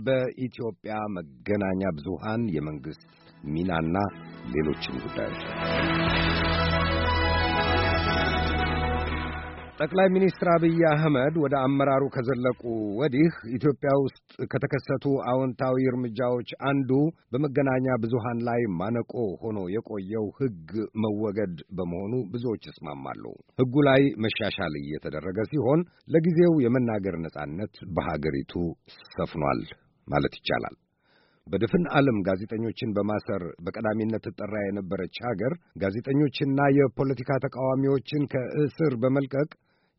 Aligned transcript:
በኢትዮጵያ 0.00 0.94
መገናኛ 1.16 1.82
ብዙሃን 1.96 2.44
የመንግሥት 2.56 3.04
ሚናና 3.48 3.96
ሌሎችም 4.54 4.96
ጉዳዮች 5.04 5.42
ጠቅላይ 9.80 10.08
ሚኒስትር 10.14 10.48
አብይ 10.54 10.80
አህመድ 10.88 11.34
ወደ 11.42 11.54
አመራሩ 11.66 12.02
ከዘለቁ 12.14 12.62
ወዲህ 12.98 13.28
ኢትዮጵያ 13.56 13.90
ውስጥ 14.02 14.18
ከተከሰቱ 14.52 15.04
አዎንታዊ 15.30 15.86
እርምጃዎች 15.90 16.50
አንዱ 16.70 16.90
በመገናኛ 17.32 17.96
ብዙሃን 18.02 18.40
ላይ 18.48 18.60
ማነቆ 18.80 19.14
ሆኖ 19.42 19.58
የቆየው 19.74 20.26
ሕግ 20.38 20.68
መወገድ 21.04 21.56
በመሆኑ 21.78 22.12
ብዙዎች 22.34 22.64
ይስማማሉ። 22.70 23.24
ሕጉ 23.58 23.84
ላይ 23.88 24.04
መሻሻል 24.24 24.76
እየተደረገ 24.82 25.38
ሲሆን 25.52 25.82
ለጊዜው 26.08 26.54
የመናገር 26.66 27.16
ነጻነት 27.24 27.74
በሀገሪቱ 27.96 28.54
ሰፍኗል 29.14 29.62
ማለት 30.10 30.34
ይቻላል። 30.38 30.76
በድፍን 31.46 31.84
ዓለም 31.98 32.18
ጋዜጠኞችን 32.26 32.90
በማሰር 32.96 33.42
በቀዳሚነት 33.64 34.24
ትጠራ 34.26 34.54
የነበረች 34.62 35.16
ሀገር 35.26 35.52
ጋዜጠኞችና 35.82 36.58
የፖለቲካ 36.78 37.38
ተቃዋሚዎችን 37.44 38.24
ከእስር 38.32 38.94
በመልቀቅ 39.02 39.50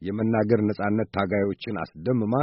የመናገር 0.02 0.62
ነጻነት 0.68 1.10
ታጋዮችን 1.18 1.76
አስደምማ 1.82 2.36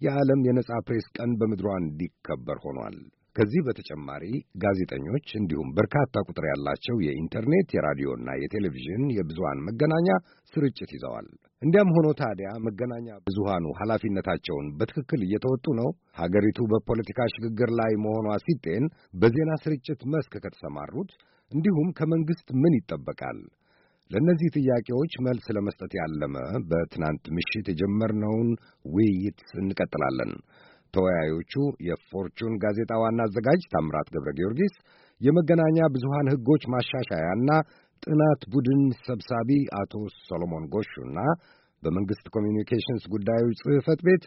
የዓለም 0.00 0.40
የነጻ 0.46 0.70
ፕሬስ 0.88 1.06
ቀን 1.16 1.30
በምድሯ 1.40 1.68
እንዲከበር 1.82 2.58
ሆኗል። 2.64 2.96
ከዚህ 3.36 3.60
በተጨማሪ 3.64 4.24
ጋዜጠኞች 4.62 5.26
እንዲሁም 5.38 5.68
በርካታ 5.76 6.22
ቁጥር 6.28 6.44
ያላቸው 6.50 6.96
የኢንተርኔት 7.06 7.68
የራዲዮና 7.76 8.28
የቴሌቪዥን 8.42 9.04
የብዙሃን 9.16 9.64
መገናኛ 9.66 10.08
ስርጭት 10.52 10.90
ይዘዋል። 10.96 11.28
እንዲያም 11.62 11.92
ሆኖ 11.96 12.08
ታዲያ 12.20 12.48
መገናኛ 12.66 13.08
ብዙሃኑ 13.26 13.66
ኃላፊነታቸውን 13.80 14.66
በትክክል 14.78 15.20
እየተወጡ 15.26 15.66
ነው? 15.80 15.88
ሀገሪቱ 16.16 16.58
በፖለቲካ 16.72 17.28
ሽግግር 17.34 17.72
ላይ 17.80 17.92
መሆኗ 18.04 18.28
ሲጤን 18.46 18.86
በዜና 19.14 19.52
ስርጭት 19.64 20.02
መስክ 20.14 20.34
ከተሰማሩት 20.44 21.12
እንዲሁም 21.50 21.88
ከመንግሥት 21.98 22.48
ምን 22.62 22.76
ይጠበቃል? 22.78 23.38
ለእነዚህ 24.10 24.48
ጥያቄዎች 24.56 25.12
መልስ 25.26 25.46
ለመስጠት 25.56 25.92
ያለመ 25.98 26.34
በትናንት 26.68 27.24
ምሽት 27.36 27.66
የጀመርነውን 27.70 28.50
ውይይት 28.86 29.40
እንቀጥላለን። 29.62 30.32
ተወያዮቹ 30.96 31.54
የፎርቹን 31.86 32.54
ጋዜጣ 32.62 32.92
ዋና 33.02 33.20
አዘጋጅ 33.26 33.62
ታምራት 33.72 34.08
ገብረ 34.14 34.30
ጊዮርጊስ፣ 34.38 34.74
የመገናኛ 35.20 35.78
ብዙሃን 35.94 36.30
ሕጎች 36.32 36.62
ማሻሻያና 36.72 37.50
ጥናት 38.02 38.40
ቡድን 38.52 38.82
ሰብሳቢ 39.06 39.50
አቶ 39.80 39.92
ሰሎሞን 40.26 40.64
ጎሹና 40.74 41.18
በመንግሥት 41.82 42.26
ኮሚኒኬሽንስ 42.34 43.04
ጉዳዮች 43.14 43.58
ጽሕፈት 43.64 44.00
ቤት 44.06 44.24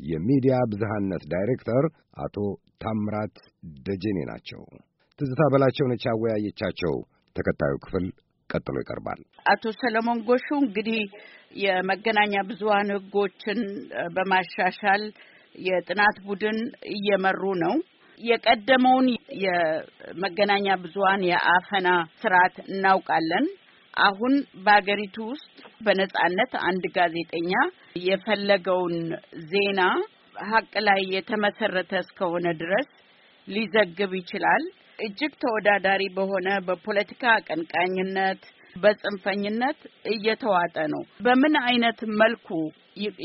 የሚዲያ 0.00 0.54
ብዝሃነት 0.70 1.22
ዳይሬክተር 1.32 1.84
አቶ 2.24 2.36
ታምራት 2.82 3.36
ደጀኔ 3.86 4.18
ናቸው። 4.30 4.62
ትዝታ 5.18 5.42
በላቸው 5.52 5.86
ነች 5.90 6.04
ያወያየቻቸው። 6.08 6.94
ተከታዩ 7.36 7.74
ክፍል 7.84 8.06
ቀጥሎ 8.50 8.74
ይቀርባል። 8.82 9.20
አቶ 9.52 9.64
ሰለሞን 9.80 10.18
ጎሹ 10.28 10.46
እንግዲህ 10.62 11.00
የመገናኛ 11.62 12.34
ብዙሃን 12.50 12.90
ሕጎችን 12.96 13.60
በማሻሻል 14.16 15.02
የጥናት 15.64 16.16
ቡድን 16.26 16.58
እየመሩ 16.92 17.42
ነው። 17.64 17.74
የቀደመውን 18.20 19.06
የመገናኛ 19.44 20.66
ብዙሃን 20.82 21.22
የአፈና 21.28 21.88
ስርዓት 22.20 22.56
እናውቃለን። 22.66 23.46
አሁን 24.00 24.34
በሀገሪቱ 24.64 25.16
ውስጥ 25.30 25.48
በነጻነት 25.86 26.52
አንድ 26.68 26.84
ጋዜጠኛ 26.94 27.52
የፈለገውን 28.06 28.96
ዜና 29.50 29.80
ሀቅ 30.44 30.72
ላይ 30.86 31.00
የተመሰረተ 31.16 31.92
እስከሆነ 32.04 32.46
ድረስ 32.62 32.88
ሊዘግብ 33.48 34.12
ይችላል። 34.20 34.64
እጅግ 34.98 35.32
ተወዳዳሪ 35.42 36.02
በሆነ 36.16 36.48
በፖለቲካ 36.66 37.22
አቀንቃኝነት፣ 37.36 38.42
በጽንፈኝነት 38.76 39.80
እየተዋጠ 40.12 40.76
ነው። 40.94 41.02
በምን 41.26 41.54
አይነት 41.64 42.00
መልኩ 42.20 42.48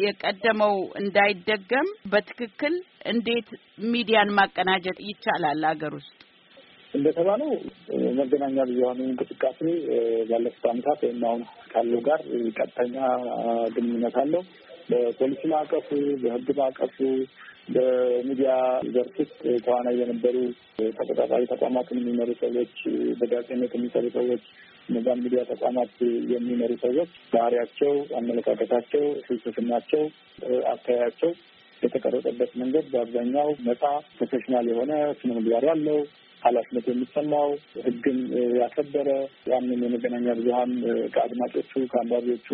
የቀደመው 0.02 0.76
እንዳይደገም 1.02 1.88
በትክክል 2.12 2.76
እንዴት 3.12 3.50
ሚዲያን 3.88 4.30
ማቀናጀት 4.38 5.00
ይቻላል? 5.10 5.62
ሀገር 5.72 5.94
ውስጥ 6.00 6.14
እንደተባለው 6.94 7.50
መገናኛ 8.20 8.58
ብዙኃኑ 8.70 9.00
እንቅስቃሴ 9.08 9.60
ባለፉት 10.30 10.64
ዓመታት 10.72 11.00
ወይም 11.06 11.24
አሁን 11.30 11.42
ካለው 11.72 12.00
ጋር 12.08 12.22
ቀጥተኛ 12.58 12.96
ግንኙነት 13.76 14.16
አለው። 14.24 14.44
በፖሊሲ 14.90 15.42
ማዕቀፉ፣ 15.54 15.88
በሕግ 16.22 16.50
ማዕቀፉ፣ 16.60 16.98
በሚዲያ 17.76 18.52
ዘርፍ 18.94 19.16
ውስጥ 19.22 19.40
ተዋናይ 19.66 19.96
የነበሩ 20.02 20.36
ተቆጣጣሪ 20.98 21.42
ተቋማትን 21.52 22.00
የሚመሩ 22.02 22.30
ሰዎች፣ 22.44 22.76
በጋዜጠኝነት 23.20 23.74
የሚሰሩ 23.78 24.06
ሰዎች 24.16 24.44
እነዛን 24.90 25.22
ሚዲያ 25.24 25.42
ተቋማት 25.44 25.94
የሚመሩ 26.34 26.72
ሰዎች 26.82 27.12
ባህሪያቸው፣ 27.34 27.94
አመለካከታቸው፣ 28.20 29.04
ፍልስፍናቸው፣ 29.26 30.04
አተያያቸው 30.72 31.32
የተቀረጸበት 31.82 32.52
መንገድ 32.56 32.86
በአብዛኛው 32.94 33.50
ነጻ 33.68 33.84
professional 34.16 34.66
የሆነ 34.72 34.92
ስነ 35.20 35.30
ምግባር 35.38 35.66
ያለው 35.70 36.00
ኃላፊነት 36.42 36.86
የሚሰማው 36.90 37.50
ሕግን 37.86 38.18
ያከበረ 38.60 39.10
ያንን 39.52 39.80
የመገናኛ 39.86 40.28
ብዙኃን 40.40 40.72
ከአድማጮቹ፣ 41.16 41.72
ከአንባቢዎቹ፣ 41.92 42.48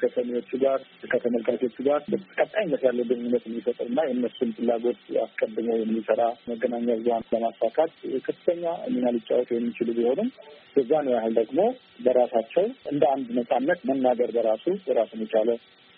ከሰሚዎቹ 0.00 0.50
ጋር 0.62 0.78
ከተመልካቾቹ 1.12 1.76
ጋር 1.86 2.00
ቀጣይነት 2.38 2.82
ያለው 2.86 3.04
ግንኙነት 3.10 3.44
የሚፈጥርና 3.48 4.00
የእነሱን 4.06 4.50
ፍላጎት 4.56 5.00
አስቀድሞ 5.24 5.68
የሚሰራ 5.80 6.22
መገናኛ 6.50 6.88
ብዙኃን 7.00 7.26
ለማሳካት 7.34 7.92
ከፍተኛ 8.26 8.64
ሚና 8.94 9.06
ሊጫወቱ 9.16 9.50
የሚችሉ 9.56 9.88
ቢሆንም 9.98 10.28
በዛን 10.76 11.08
ያህል 11.14 11.34
ደግሞ 11.40 11.60
በራሳቸው 12.06 12.64
እንደ 12.92 13.04
አንድ 13.14 13.28
ነጻነት 13.38 13.80
መናገር 13.90 14.30
በራሱ 14.36 14.64
ራሱን 14.98 15.22
የቻለ 15.24 15.50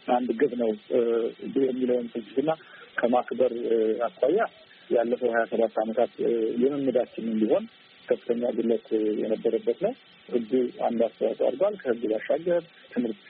አንድ 0.06 0.28
ግብ 0.40 0.52
ነው 0.60 0.70
የሚለውን 1.64 2.06
ፍልስፍና 2.12 2.50
ከማክበር 3.00 3.52
አኳያ 4.06 4.40
ያለፈው 4.90 5.30
ሀያ 5.34 5.44
ሰባት 5.50 5.76
ዓመታት 5.78 6.12
ልምምዳችንን 6.62 7.36
ቢሆን 7.42 7.64
ከፍተኛ 8.08 8.50
ጉድለት 8.56 8.86
የነበረበት 9.22 9.78
ነው። 9.86 9.92
ህጉ 10.28 10.50
አንድ 10.86 11.00
አስተዋጽኦ 11.06 11.46
አድርጓል። 11.48 11.74
ከህግ 11.80 12.02
ባሻገር 12.10 12.62
ትምህርት 12.92 13.24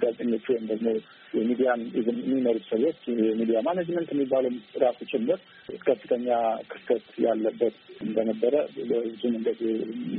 ጋዜጠኞቹ 0.00 0.46
ወይም 0.52 0.64
ደግሞ 0.70 0.86
የሚዲያን 1.34 1.80
የሚመሩት 1.98 2.64
ሰዎች 2.70 2.98
የሚዲያ 3.22 3.58
management 3.66 4.10
የሚባለው 4.14 4.52
ራሱ 4.84 4.98
ጭምር 5.10 5.38
ከፍተኛ 5.86 6.28
ክፍተት 6.70 7.06
ያለበት 7.26 7.76
እንደነበረ 8.00 8.54
በብዙ 8.80 9.22
መንገድ 9.34 9.60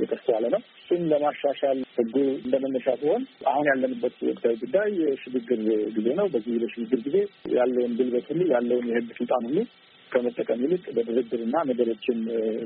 የተስተዋለ 0.02 0.46
ነው። 0.56 0.62
እሱም 0.82 1.04
ለማሻሻል 1.12 1.80
ህጉ 1.98 2.16
እንደመነሻ 2.38 2.88
ሲሆን 3.02 3.24
አሁን 3.52 3.68
ያለንበት 3.72 4.18
ወቅታዊ 4.30 4.56
ጉዳይ 4.64 4.90
የሽግግር 5.02 5.62
ጊዜ 5.98 6.08
ነው። 6.22 6.28
በዚህ 6.36 6.56
በሽግግር 6.64 7.02
ጊዜ 7.08 7.18
ያለውን 7.58 7.94
ጉልበት 8.00 8.28
ሁሉ 8.32 8.42
ያለውን 8.56 8.88
የህግ 8.92 9.10
ስልጣን 9.20 9.46
ሁሉ 9.50 9.60
ከመጠቀም 10.12 10.62
ይልቅ 10.66 10.84
በድርድርና 10.96 11.56
ነገሮችን 11.70 12.20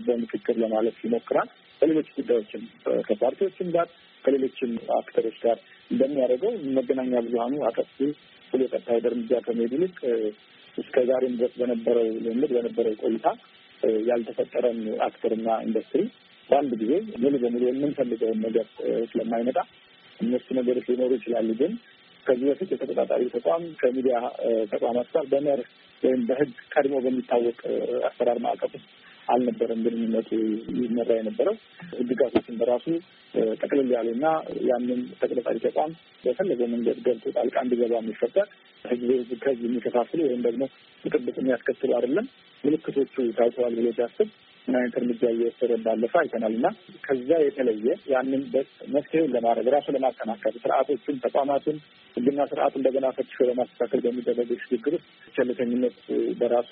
በምክክር 0.05 0.55
ለማለፍ 0.63 0.97
ይሞክራል። 1.05 1.49
ከሌሎች 1.81 2.09
ጉዳዮችም 2.17 2.63
ከፓርቲዎችም 3.07 3.69
ጋር 3.75 3.87
ከሌሎችም 4.25 4.71
አክተሮች 4.97 5.37
ጋር 5.45 5.57
እንደሚያደርገው 5.91 6.53
መገናኛ 6.77 7.13
ብዙኃኑ 7.25 7.55
አቀፍ 7.69 7.89
ብሎ 8.53 8.63
ቀጣይ 8.73 8.99
እርምጃ 9.03 9.39
ከመሄድ 9.45 9.73
ይልቅ 9.77 9.97
እስከ 10.77 10.95
ዛሬም 11.09 11.33
ድረስ 11.39 11.53
በነበረው 11.59 12.07
ልምድ 12.25 12.51
በነበረው 12.55 12.93
ቆይታ 13.03 13.27
ያልተፈጠረን 14.09 14.79
አክተርና 15.07 15.49
ኢንዱስትሪ 15.65 16.03
በአንድ 16.49 16.71
ጊዜ 16.81 16.93
ሙሉ 17.23 17.33
በሙሉ 17.43 17.63
የምንፈልገውን 17.69 18.39
ነገር 18.45 18.65
ስለማይመጣ 19.11 19.57
እነሱ 20.19 20.47
ነገሮች 20.59 20.85
ሊኖሩ 20.91 21.11
ይችላሉ 21.19 21.49
ግን 21.61 21.71
ከዚህ 22.25 22.45
በፊት 22.49 22.69
የተቆጣጣሪ 22.73 23.23
ተቋም 23.35 23.63
ከሚዲያ 23.81 24.17
ተቋማት 24.73 25.07
ጋር 25.15 25.25
በመርህ 25.31 25.69
ወይም 26.03 26.22
በሕግ 26.28 26.52
ቀድሞ 26.74 26.96
በሚታወቅ 27.03 27.59
አሰራር 28.09 28.40
ማዕቀፍ 28.46 28.74
ውስጥ 28.78 28.88
አልነበረም 29.28 29.82
ግንኙነቱ 29.85 30.29
ይመራ 30.79 31.09
የነበረው። 31.17 31.55
ሕግጋቶችን 31.94 32.58
በራሱ 32.59 32.85
ጠቅልል 33.61 33.90
ያሉና 33.96 34.26
ያንን 34.67 35.02
ተቆጣጣሪ 35.22 35.58
ተቋም 35.66 35.91
በፈለገው 36.23 36.67
መንገድ 36.73 36.97
ገብቶ 37.05 37.32
ጣልቃ 37.38 37.55
እንዲገባ 37.66 37.94
የሚፈጠር 38.02 38.47
ሕዝብ 38.85 39.29
ከሕዝብ 39.44 39.64
የሚከፋፍሉ 39.67 40.20
ወይም 40.28 40.41
ደግሞ 40.47 40.64
ብጥብጥ 41.03 41.35
የሚያስከትሉ 41.41 41.91
አይደለም። 41.97 42.28
ምልክቶቹ 42.64 43.16
ታይተዋል 43.38 43.73
ብሎ 43.79 43.88
ሲያስብ 43.96 44.28
ምን 44.67 44.75
አይነት 44.79 44.95
እርምጃ 44.99 45.21
እየወሰደ 45.31 45.71
እንዳለፈ 45.77 46.13
አይተናል 46.19 46.53
እና 46.57 46.67
ከዛ 47.05 47.29
የተለየ 47.41 47.85
ያንን 48.11 48.43
መፍትሄውን 48.93 49.33
ለማድረግ 49.35 49.67
ራሱ 49.75 49.87
ለማጠናከር 49.95 50.53
ስርዓቶቹን፣ 50.63 51.17
ተቋማቱን 51.25 51.77
ህግና 52.17 52.41
ስርዓቱ 52.51 52.73
እንደገና 52.79 53.07
ፈትሾ 53.17 53.37
ለማስተካከል 53.49 54.01
በሚደረገው 54.05 54.59
ሽግግር 54.63 54.95
ውስጥ 54.97 55.07
ቸልተኝነት 55.35 55.97
በራሱ 56.39 56.71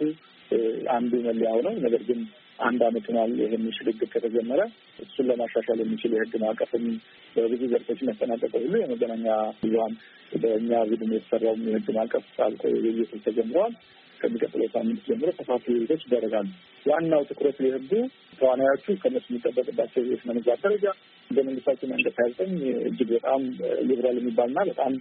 አንዱ 0.94 1.12
መለያው 1.28 1.60
ነው። 1.68 1.74
ነገር 1.86 2.02
ግን 2.08 2.20
አንድ 2.60 2.82
አመት 2.88 3.06
ሆኗል 3.10 3.32
ይህን 3.42 3.64
ሽግግር 3.78 4.08
ከተጀመረ። 4.14 4.62
እሱን 5.04 5.28
ለማሻሻል 5.30 5.80
የሚችል 5.84 6.12
የህግ 6.16 6.34
ማዕቀፍም 6.44 6.86
በብዙ 7.36 7.62
ዘርፎች 7.72 8.00
መጠናቀቀ 8.10 8.54
ሁሉ 8.64 8.76
የመገናኛ 8.82 9.28
ብዙኃን 9.62 9.94
በእኛ 10.42 10.72
ቡድን 10.90 11.14
የተሰራውም 11.16 11.64
የህግ 11.70 11.90
ማዕቀፍ 11.98 12.28
አልቆ 12.46 12.64
ውይይቶች 12.78 13.24
ተጀምረዋል። 13.28 13.74
ከሚቀጥለው 14.20 14.68
ሳምንት 14.74 15.02
ጀምሮ 15.08 15.30
ሰፋፊ 15.40 15.64
ውይይቶች 15.74 16.02
ይደረጋሉ። 16.06 16.50
ዋናው 16.86 17.22
ትኩረት 17.30 17.58
የህጉ 17.64 17.92
ተዋናዮቹ 18.40 18.86
ከነሱ 19.02 19.26
የሚጠበቅባቸው 19.30 20.04
የስነ 20.08 20.30
ምግባር 20.38 20.60
ደረጃ 20.64 20.86
እንደ 21.30 21.40
መንግስታችን 21.48 21.94
አንቀጽ 21.96 22.18
ሀያ 22.20 22.30
ዘጠኝ 22.32 22.54
እጅግ 22.88 23.10
በጣም 23.16 23.42
ሊብራል 23.90 24.18
የሚባልና 24.20 24.60
በጣም 24.70 24.94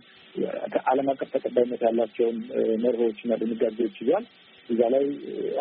ዓለም 0.91 1.09
አቀፍ 1.13 1.31
ተቀባይነት 1.37 1.83
ያላቸውን 1.87 2.37
መርሆችና 2.85 3.39
ድንጋጌዎች 3.43 3.97
ይዟል። 4.03 4.27
እዛ 4.69 4.81
ላይ 4.95 5.05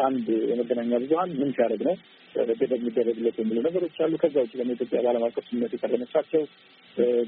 አንድ 0.07 0.27
የመገናኛ 0.51 0.91
ብዙኃን 1.03 1.31
ምን 1.39 1.51
ሲያደርግ 1.55 1.83
ነው 1.87 1.95
ገደብ 2.35 2.71
የሚደረግለት 2.75 3.37
የሚሉ 3.41 3.59
ነገሮች 3.67 3.95
አሉ። 4.05 4.13
ከዛ 4.23 4.35
ውጭ 4.43 4.51
ደግሞ 4.53 4.71
ኢትዮጵያ 4.75 4.99
በዓለም 5.05 5.23
አቀፍ 5.27 5.45
ስምምነት 5.47 5.73
የፈረመቻቸው 5.75 6.43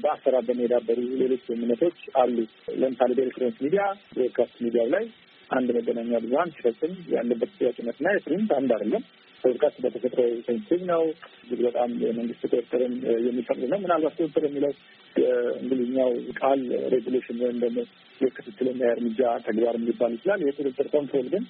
በአሰራር 0.02 0.44
የዳበሩ 0.64 0.98
ሌሎች 1.20 1.42
ስምምነቶች 1.48 1.98
አሉ። 2.22 2.36
ለምሳሌ 2.80 3.10
በኤሌክትሮኒክስ 3.18 3.62
ሚዲያ 3.66 3.82
broadcast 4.14 4.56
ሚዲያው 4.64 4.88
ላይ 4.94 5.04
አንድ 5.52 5.68
መገናኛ 5.76 6.12
ብዙኃን 6.24 6.52
ሲፈጽም 6.54 6.92
ያለበት 7.14 7.50
ተጠያቂነትና 7.58 8.08
የ 8.14 8.25
print 8.25 8.52
አንድ 8.58 8.70
አይደለም። 8.76 9.02
broadcast 9.44 9.78
በተፈጥሮ 9.84 10.20
sensitive 10.46 10.82
ነው። 10.90 11.02
እጅግ 11.42 11.60
በጣም 11.66 11.90
የመንግስት 12.02 12.42
ቁጥጥርን 12.50 12.92
የሚፈቅድ 13.26 13.64
ነው። 13.72 13.78
ምናልባት 13.84 14.14
ቁጥጥር 14.18 14.44
የሚለው 14.46 14.72
የእንግሊዝኛው 15.16 16.10
ቃል 16.40 16.60
regulation 16.94 17.40
ወይም 17.44 17.58
ደግሞ 17.64 17.78
የክትትልና 18.20 18.80
የእርምጃ 18.86 19.20
ተግባር 19.46 19.76
ሊባል 19.86 20.12
ይችላል። 20.16 20.40
የቁጥጥር 20.46 20.88
control 20.94 21.28
ግን 21.34 21.44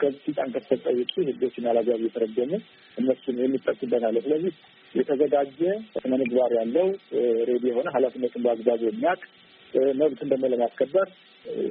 ከስልጣን 0.00 0.50
ከተሰጠ 0.54 0.86
ውጭ 0.98 1.12
ህጎችን 1.28 1.68
አላግባብ 1.70 2.00
እየተረጎሙ 2.02 2.52
እነሱን 2.96 3.38
የሚጠቁበት 3.42 4.04
አለ። 4.08 4.18
ስለዚህ 4.26 4.52
የተዘጋጀ 4.94 5.60
ስነ 5.96 6.12
ምግባር 6.20 6.52
ያለው 6.58 6.88
ready 7.48 7.64
የሆነ 7.70 7.88
ኃላፊነትን 7.96 8.44
በአግባቡ 8.44 8.82
የሚያውቅ 8.88 9.22
መብትን 10.00 10.28
ደግሞ 10.32 10.46
ለማስከበር 10.52 11.06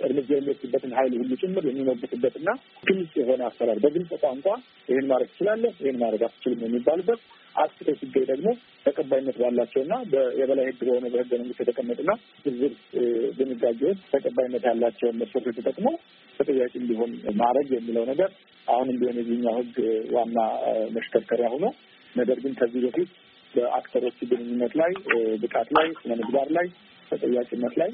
እርምጃ 0.05 0.29
የሚወስድበትን 0.35 0.91
ኃይል 0.97 1.13
ሁሉ 1.19 1.33
ጭምር 1.41 1.63
የሚሞግትበትና 1.69 2.49
ግልጽ 2.83 3.13
የሆነ 3.21 3.41
አሰራር 3.49 3.79
በግልጽ 3.83 4.11
ቋንቋ 4.23 4.47
ይህን 4.89 5.07
ማድረግ 5.11 5.29
ትችላለህ፣ 5.31 5.73
ይህን 5.83 5.97
ማድረግ 6.03 6.23
አትችልም 6.27 6.61
የሚባልበት 6.65 7.21
አስቶ 7.55 7.87
ሲገኝ 7.99 8.23
ደግሞ 8.29 8.47
ተቀባይነት 8.85 9.35
ባላቸውና 9.41 9.93
የበላይ 10.39 10.65
ህግ 10.69 10.79
በሆነ 10.87 11.05
በህገ 11.13 11.31
መንግስት 11.41 11.59
የተቀመጡና 11.63 12.11
ዝርዝር 12.45 12.73
ድንጋጌዎች 13.37 13.99
ተቀባይነት 14.13 14.63
ያላቸውን 14.69 15.19
መስፈርቶች 15.21 15.57
ተጠቅሞ 15.59 15.87
ተጠያቂ 16.39 16.73
እንዲሆን 16.81 17.11
ማድረግ 17.41 17.67
የሚለው 17.75 18.05
ነገር 18.11 18.29
አሁንም 18.67 18.97
ቢሆን 19.01 19.19
የዚህኛው 19.21 19.57
ህግ 19.59 19.75
ዋና 20.15 20.37
መሽከርከሪያ 20.97 21.49
ሆኖ 21.55 21.65
ነገር 22.15 22.39
ግን 22.43 22.53
ከዚህ 22.59 22.81
በፊት 22.87 23.11
በአክተሮች 23.53 24.17
ግንኙነት 24.29 24.73
ላይ፣ 24.81 24.91
ብቃት 25.41 25.69
ላይ፣ 25.77 25.87
ስነ 26.01 26.11
ምግባር 26.21 26.47
ላይ፣ 26.57 26.67
ተጠያቂነት 27.11 27.75
ላይ 27.81 27.91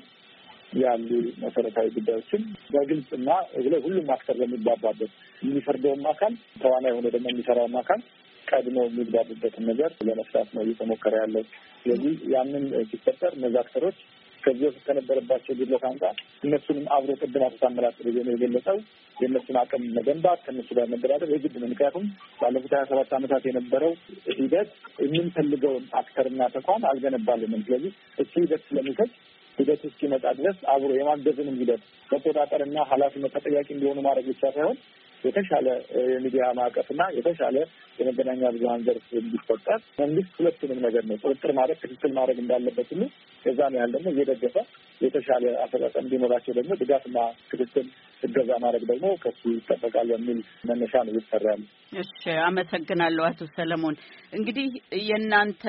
ያሉ 0.82 1.10
መሰረታዊ 1.44 1.88
ጉዳዮችን 1.96 2.42
በግልጽና 2.74 3.30
ብለው 3.58 3.82
ሁሉም 3.86 4.10
አክተር 4.16 4.36
በሚግባባበት 4.42 5.12
የሚፈርደውም 5.42 6.06
አካል 6.06 6.34
ተዋናይ 6.62 6.92
የሆነ 6.94 7.08
ደግሞ 7.16 7.28
የሚሰራውም 7.30 7.78
አካል 7.82 8.02
ቀድሞ 8.48 8.78
የሚግባቡበትን 8.86 9.66
ነገር 9.72 9.92
ለመስራት 10.08 10.50
ነው 10.56 10.64
እየተሞከረ 10.64 11.14
ያለው። 11.22 11.44
ስለዚህ 11.82 12.14
ያንን 12.34 12.64
ሲፈጠር 12.90 13.32
እነዚህ 13.38 13.60
አክተሮች 13.62 13.98
ከዚህ 14.44 14.64
በፊት 14.66 14.84
ከነበረባቸው 14.88 15.54
ጉድለት 15.60 15.84
አንጻር 15.90 16.16
እነሱንም 16.44 16.86
አብሮ 16.96 17.12
ቅድም 17.22 17.44
አቶ 17.46 17.56
ታምራት 17.64 17.98
የገለጸው 18.30 18.78
የእነሱን 19.18 19.58
አቅም 19.62 19.84
መገንባት 19.98 20.40
ከእነሱ 20.46 20.70
ጋር 20.78 20.86
መደራደር 20.92 21.30
የግድ 21.34 21.56
ነው። 21.62 21.68
ምክንያቱም 21.68 22.06
ባለፉት 22.40 22.74
ሀያ 22.76 22.84
ሰባት 22.92 23.12
ዓመታት 23.18 23.44
የነበረው 23.50 23.94
ሂደት 24.40 24.70
የምንፈልገውን 25.06 25.86
አክተርና 26.02 26.48
ተቋም 26.56 26.86
አልገነባልንም። 26.92 27.64
ስለዚህ 27.68 27.92
እሱ 28.18 28.34
ሂደት 28.44 28.64
ስለሚፈጅ 28.70 29.12
ሂደት 29.60 29.82
እስኪመጣ 29.90 30.26
ድረስ 30.40 30.58
አብሮ 30.74 30.92
የማገዝንም 30.98 31.58
ሂደት 31.62 31.82
መቆጣጠርና 32.10 32.78
ኃላፊነት 32.92 33.34
ተጠያቂ 33.38 33.68
እንዲሆኑ 33.76 34.00
ማድረግ 34.08 34.28
ብቻ 34.32 34.44
ሳይሆን 34.56 34.78
የተሻለ 35.24 35.68
የሚዲያ 36.10 36.44
ማዕቀፍና 36.58 37.02
የተሻለ 37.16 37.56
የመገናኛ 38.00 38.42
ብዙኃን 38.56 38.84
ዘርፍ 38.88 39.08
እንዲፈጠር 39.22 39.80
መንግስት 40.02 40.34
ሁለቱንም 40.40 40.80
ነገር 40.86 41.04
ነው 41.10 41.18
ቁጥጥር 41.24 41.52
ማድረግ 41.60 41.80
ክትትል 41.82 42.14
ማድረግ 42.20 42.38
እንዳለበት 42.44 42.90
ሁሉ 42.94 43.04
የዛን 43.46 43.76
ያህል 43.78 43.92
ደግሞ 43.96 44.08
እየደገፈ 44.14 44.56
የተሻለ 45.02 45.44
አፈጻጸም 45.64 46.06
እንዲኖራቸው 46.06 46.54
ደግሞ 46.58 46.72
ድጋፍና 46.82 47.20
ክትትል 47.52 47.88
እገዛ 48.24 48.50
ማድረግ 48.64 48.84
ደግሞ 48.90 49.08
ከሱ 49.24 49.42
ይጠበቃል 49.54 50.08
የሚል 50.14 50.40
መነሻ 50.70 50.94
ነው 51.06 51.12
እየተሰራ 51.14 51.46
ያለ። 51.54 51.64
እሺ፣ 52.02 52.12
አመሰግናለሁ 52.48 53.24
አቶ 53.30 53.48
ሰለሞን። 53.56 53.96
እንግዲህ 54.34 54.68
የእናንተ 55.08 55.64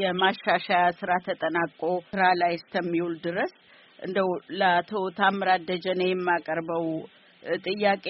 የማሻሻያ 0.00 0.84
ስራ 1.00 1.12
ተጠናቆ 1.26 1.82
ስራ 2.08 2.22
ላይ 2.42 2.54
እስከሚውል 2.60 3.16
ድረስ 3.26 3.52
እንደው 3.98 4.28
ለአቶ 4.60 4.90
ታምራት 5.18 5.62
ደጀኔ 5.68 6.02
የማቀርበው 6.08 6.86
ጥያቄ 7.66 8.06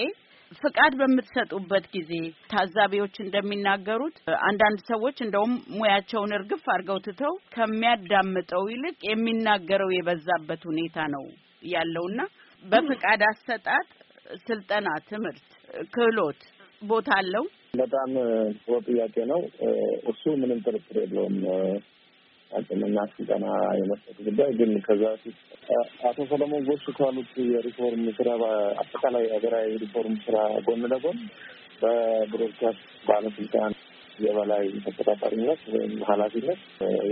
ፍቃድ 0.61 0.93
በምትሰጡበት 1.01 1.85
ጊዜ 1.95 2.11
ታዛቢዎች 2.53 3.15
እንደሚናገሩት 3.25 4.17
አንዳንድ 4.49 4.81
ሰዎች 4.91 5.17
እንደውም 5.25 5.55
ሙያቸውን 5.77 6.35
እርግፍ 6.39 6.65
አድርገው 6.75 6.99
ትተው 7.07 7.35
ከሚያዳምጠው 7.55 8.65
ይልቅ 8.73 8.97
የሚናገረው 9.09 9.91
የበዛበት 9.95 10.63
ሁኔታ 10.71 11.07
ነው 11.15 11.25
ያለውና 11.73 12.21
በፍቃድ 12.65 13.23
አሰጣጥ 13.29 13.87
ስልጠና፣ 14.45 14.89
ትምህርት፣ 15.09 15.47
ክህሎት 15.95 16.41
ቦታ 16.83 17.09
አለው። 17.21 17.45
በጣም 17.75 18.11
ጥሩ 18.59 18.75
ጥያቄ 18.89 19.15
ነው። 19.31 19.41
እሱ 20.11 20.23
ምንም 20.41 20.59
ጥርጥር 20.67 20.97
የለውም። 21.03 21.37
አቅምና 22.53 22.99
ስልጠና 23.13 23.47
የመስጠት 23.79 24.19
ጉዳይ 24.27 24.51
ግን 24.59 24.73
ከዛ 24.87 25.03
በፊት 25.15 25.37
አቶ 26.09 26.19
ሰለሞን 26.31 26.67
ጎሹ 26.69 26.95
ካሉት 26.99 27.33
የሪፎርም 27.51 28.05
ስራ 28.19 28.29
አጠቃላይ 28.83 29.27
ሀገራዊ 29.35 29.71
ሪፎርም 29.83 30.17
ስራ 30.25 30.37
ጎን 30.67 30.85
ለጎን 30.93 31.19
በብሮድካስት 31.83 32.83
ባለስልጣን 33.07 33.73
የበላይ 34.19 34.65
ተቆጣጣሪነት 34.85 35.61
ወይም 35.75 35.95
ኃላፊነት 36.09 36.61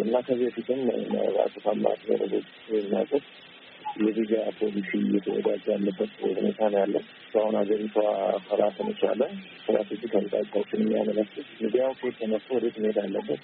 እና 0.02 0.16
ከዚህ 0.26 0.48
በፊትም 0.48 0.81
አቶ 1.44 1.54
ታምራት 1.64 2.02
ዘረጎች 2.08 2.48
የሚያውቁት 2.75 3.25
የሚዲያ 4.00 4.40
ፖሊሲ 4.58 4.90
እየተዘጋጀ 5.00 5.64
ያለበት 5.72 6.10
ሁኔታ 6.37 6.60
ነው 6.72 6.78
ያለው። 6.82 7.02
እስካሁን 7.22 7.56
ሀገሪቷ 7.60 7.96
ራሱን 8.60 8.90
የቻለ 8.92 9.22
strategic 9.56 10.12
አቅጣጫዎችን 10.20 10.82
የሚያመለክት 10.84 11.34
ሚዲያው 11.60 11.90
ከየት 11.98 12.16
ተነስቶ 12.20 12.54
ወዴት 12.56 12.76
መሄድ 12.82 12.98
አለበት 13.04 13.40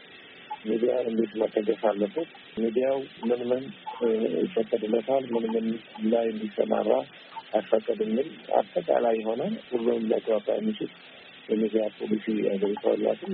ሚዲያ 0.97 1.11
እንዴት 1.11 1.33
መደገፍ 1.41 1.83
አለበት? 1.89 2.29
ሚዲያው 2.57 2.99
ምን 3.29 3.41
ምን 3.49 3.63
ይፈቀድለታል? 4.43 5.25
ምን 5.35 5.45
ምን 5.55 5.67
ላይ 6.13 6.27
እንዲሰማራ 6.33 6.91
አይፈቀድ 7.53 7.99
የሚል 8.05 8.29
አጠቃላይ 8.59 9.15
የሆነ 9.19 9.43
ሁሉም 9.69 10.01
ሊያግባባ 10.11 10.57
የሚችል 10.57 10.91
የሚዲያ 11.49 11.83
ፖሊሲ 11.99 12.27
ሀገሪቷ 12.47 12.85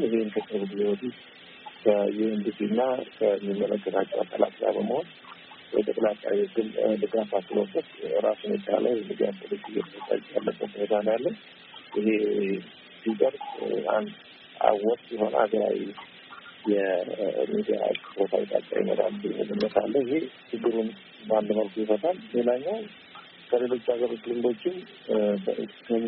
ይህን 0.05 0.29
ከቅርብ 0.35 0.64
ጊዜ 0.73 0.83
ወዲህ 0.90 1.14
ከዩኤንዲፒ 1.85 2.59
እና 2.69 2.81
ከሚመለከታቸው 3.16 4.21
አካላት 4.25 4.54
ጋር 4.61 4.73
በመሆን 4.76 5.07
የጠቅላይ 5.75 6.14
ሕግም 6.42 6.69
ድጋፍ 7.02 7.31
አስሎበት 7.38 7.88
ራሱን 8.25 8.52
የቻለ 8.57 8.87
የሚዲያ 8.95 9.28
ፖሊሲ 9.40 9.64
እየተዘጋጀ 9.73 10.25
ያለበት 10.37 10.71
ሁኔታ 10.75 10.95
ነው 11.07 11.12
ያለ። 11.16 11.28
ይሄ 11.99 12.09
ሲደርስ 13.02 13.47
አንድ 13.95 14.11
አወጥ 14.64 15.02
የሆነ 15.14 15.35
ሀገራዊ 15.42 15.78
የሚዲያ 16.71 17.78
ቦታ 18.16 18.33
ጣጫ 18.50 18.69
ይመጣል 18.81 19.14
ግንኙነት 19.23 19.76
አለ። 19.81 19.95
ይሄ 20.04 20.19
ችግሩን 20.50 20.88
በአንድ 21.28 21.50
መልኩ 21.59 21.75
ይፈታል። 21.83 22.19
ሌላኛው 22.35 22.76
ከሌሎች 23.50 23.87
ሀገሮች 23.92 24.23
ልምዶችም 24.31 24.76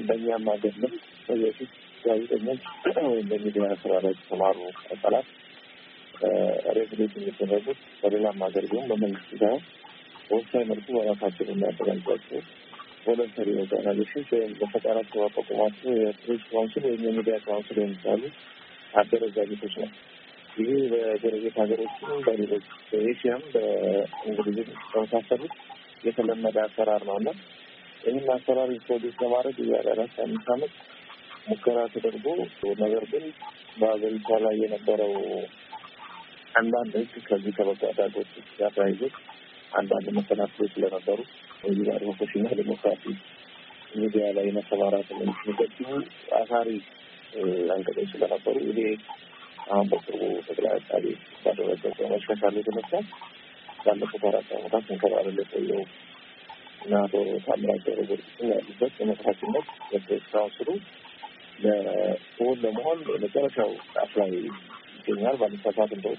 በእኛም 0.09 0.47
ሀገር 0.53 0.75
ልምድ 0.77 1.03
በፊት 1.41 1.73
ጋዜጠኞች 2.05 2.63
ወይም 3.07 3.27
በሚዲያ 3.31 3.67
ስራ 3.83 3.93
ላይ 4.05 4.13
የተሰማሩ 4.15 4.59
አካላት 4.95 5.29
regulate 6.77 7.15
የሚደረጉት 7.19 7.81
በሌላም 8.03 8.43
ሀገር 8.47 8.65
ቢሆን 8.71 8.87
በመንግስት 8.91 9.31
ሳይሆን 9.41 9.63
በወሳኝ 10.29 10.65
መልኩ 10.71 10.87
በራሳቸው 10.97 11.47
የሚያደራጇቸው 11.49 12.41
voluntary 13.07 13.49
organization 13.61 14.25
ወይም 14.33 14.53
በፈቃዳቸው 14.61 15.23
አቋቁሟቸው 15.27 15.91
የፕሬስ 15.99 16.43
council 16.51 16.85
ወይም 16.89 17.03
የሚዲያ 17.09 17.37
council 17.47 17.79
የሚባሉ 17.83 18.23
አደረጃጀቶች 18.95 19.75
ነው። 19.83 19.91
ይህ 20.59 20.83
በጎረቤት 20.91 21.57
ሀገሮችም 21.61 22.11
በሌሎች 22.27 22.67
በኤሽያም 22.91 23.43
በእንግሊዝም 23.55 24.69
በመሳሰሉት 24.93 25.55
የተለመደ 26.05 26.57
አሰራር 26.65 27.03
ነው 27.09 27.17
እና 27.21 27.31
ይህን 28.03 28.27
አሰራር 28.35 28.71
introduce 28.75 29.15
ለማድረግ 29.23 29.59
የዛሬ 29.63 29.99
አምስት 30.25 30.49
ዓመት 30.55 30.73
ሙከራ 31.49 31.79
ተደርጎ 31.95 32.27
ነገር 32.83 33.05
ግን 33.13 33.25
በሀገሪቷ 33.79 34.39
ላይ 34.45 34.57
የነበረው 34.63 35.13
አንዳንድ 36.55 36.93
ህግ 37.01 37.15
ከዚህ 37.29 37.55
ከበጎ 37.57 37.83
አድራጎት 37.91 38.31
ጋር 38.59 38.73
ተያይዞ 38.77 39.03
አንዳንድ 39.73 40.09
መሰናክሎች 40.19 40.73
ስለነበሩ 40.75 41.19
እዚህ 41.65 41.85
ጋር 41.89 42.03
ዲሞክራሲ 42.61 43.05
ሚዲያ 43.97 44.27
ላይ 44.37 44.47
መሰማራት 44.57 45.09
የሚገድቡ 45.15 45.89
አሳሪ 46.39 46.69
አንቀጾች 47.73 48.09
ስለነበሩ 48.15 48.57
ይሄ 48.71 48.81
አሁን 49.67 49.87
በቅርቡ 49.91 50.23
ጠቅላይ 50.47 50.73
አቃቤ 50.77 51.05
ባደረገው 51.45 51.93
በመሻሻል 51.99 52.57
የተነሳ 52.59 52.93
ባለፉት 53.85 54.25
አራት 54.25 54.51
ዓመታት 54.57 54.91
እንከባለል 54.91 55.39
የቆየው 55.41 55.83
እና 56.85 56.95
አቶ 57.03 57.15
ታምራት 57.45 57.83
ገብረጊዮርጊስም 57.87 58.51
ያሉበት 58.53 58.93
በመስራችነት 58.99 59.67
ስራውን 60.25 60.53
ስሩ 60.57 60.69
ለሆን 61.65 62.59
ለመሆን 62.65 62.99
መጨረሻው 63.25 63.71
ጫፍ 63.93 64.13
ላይ 64.21 64.31
ይገኛል። 64.99 65.37
ባለሰፋት 65.41 65.93
እንደው 65.97 66.15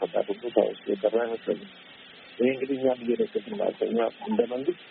ፈቃድ 0.00 0.26
ሁሉ 0.32 0.52
ታውስ 0.56 0.80
የቀረ 0.90 1.16
አይመስለኝም። 1.24 1.70
ይሄ 2.38 2.48
እንግዲህ 2.54 2.76
እኛም 2.78 3.02
እየደገፍን 3.04 3.54
ማለት 3.60 3.80
እኛ 3.88 3.98
እንደ 4.28 4.40
መንግስት 4.52 4.82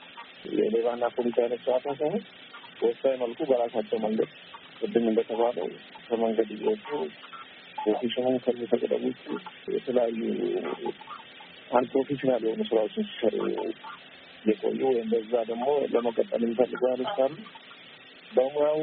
የሌባና 0.57 1.05
ፖሊስ 1.15 1.37
አይነት 1.43 1.61
ጨዋታ 1.67 1.87
ሳይሆን 1.99 2.23
በወሳኝ 2.79 3.15
መልኩ 3.23 3.39
በራሳቸው 3.49 3.99
መንገድ 4.05 4.29
ቅድም 4.79 5.05
እንደተባለው 5.11 5.67
ከመንገድ 6.05 6.51
እየወጡ 6.55 6.87
ፕሮፌሽኑን 7.81 8.37
ከሚፈቅደው 8.45 9.01
ውጭ 9.05 9.21
የተለያዩ 9.75 10.19
አንድ 11.71 11.87
ፕሮፌሽናል 11.93 12.43
የሆኑ 12.45 12.61
ስራዎችን 12.69 13.07
ሲሰሩ 13.09 13.35
የቆዩ 14.45 14.81
ወይም 14.89 15.09
በዛ 15.11 15.33
ደግሞ 15.49 15.65
ለመቀጠል 15.93 16.41
የሚፈልጉ 16.45 16.81
ካሉ 17.11 17.33
በሙያው 18.31 18.79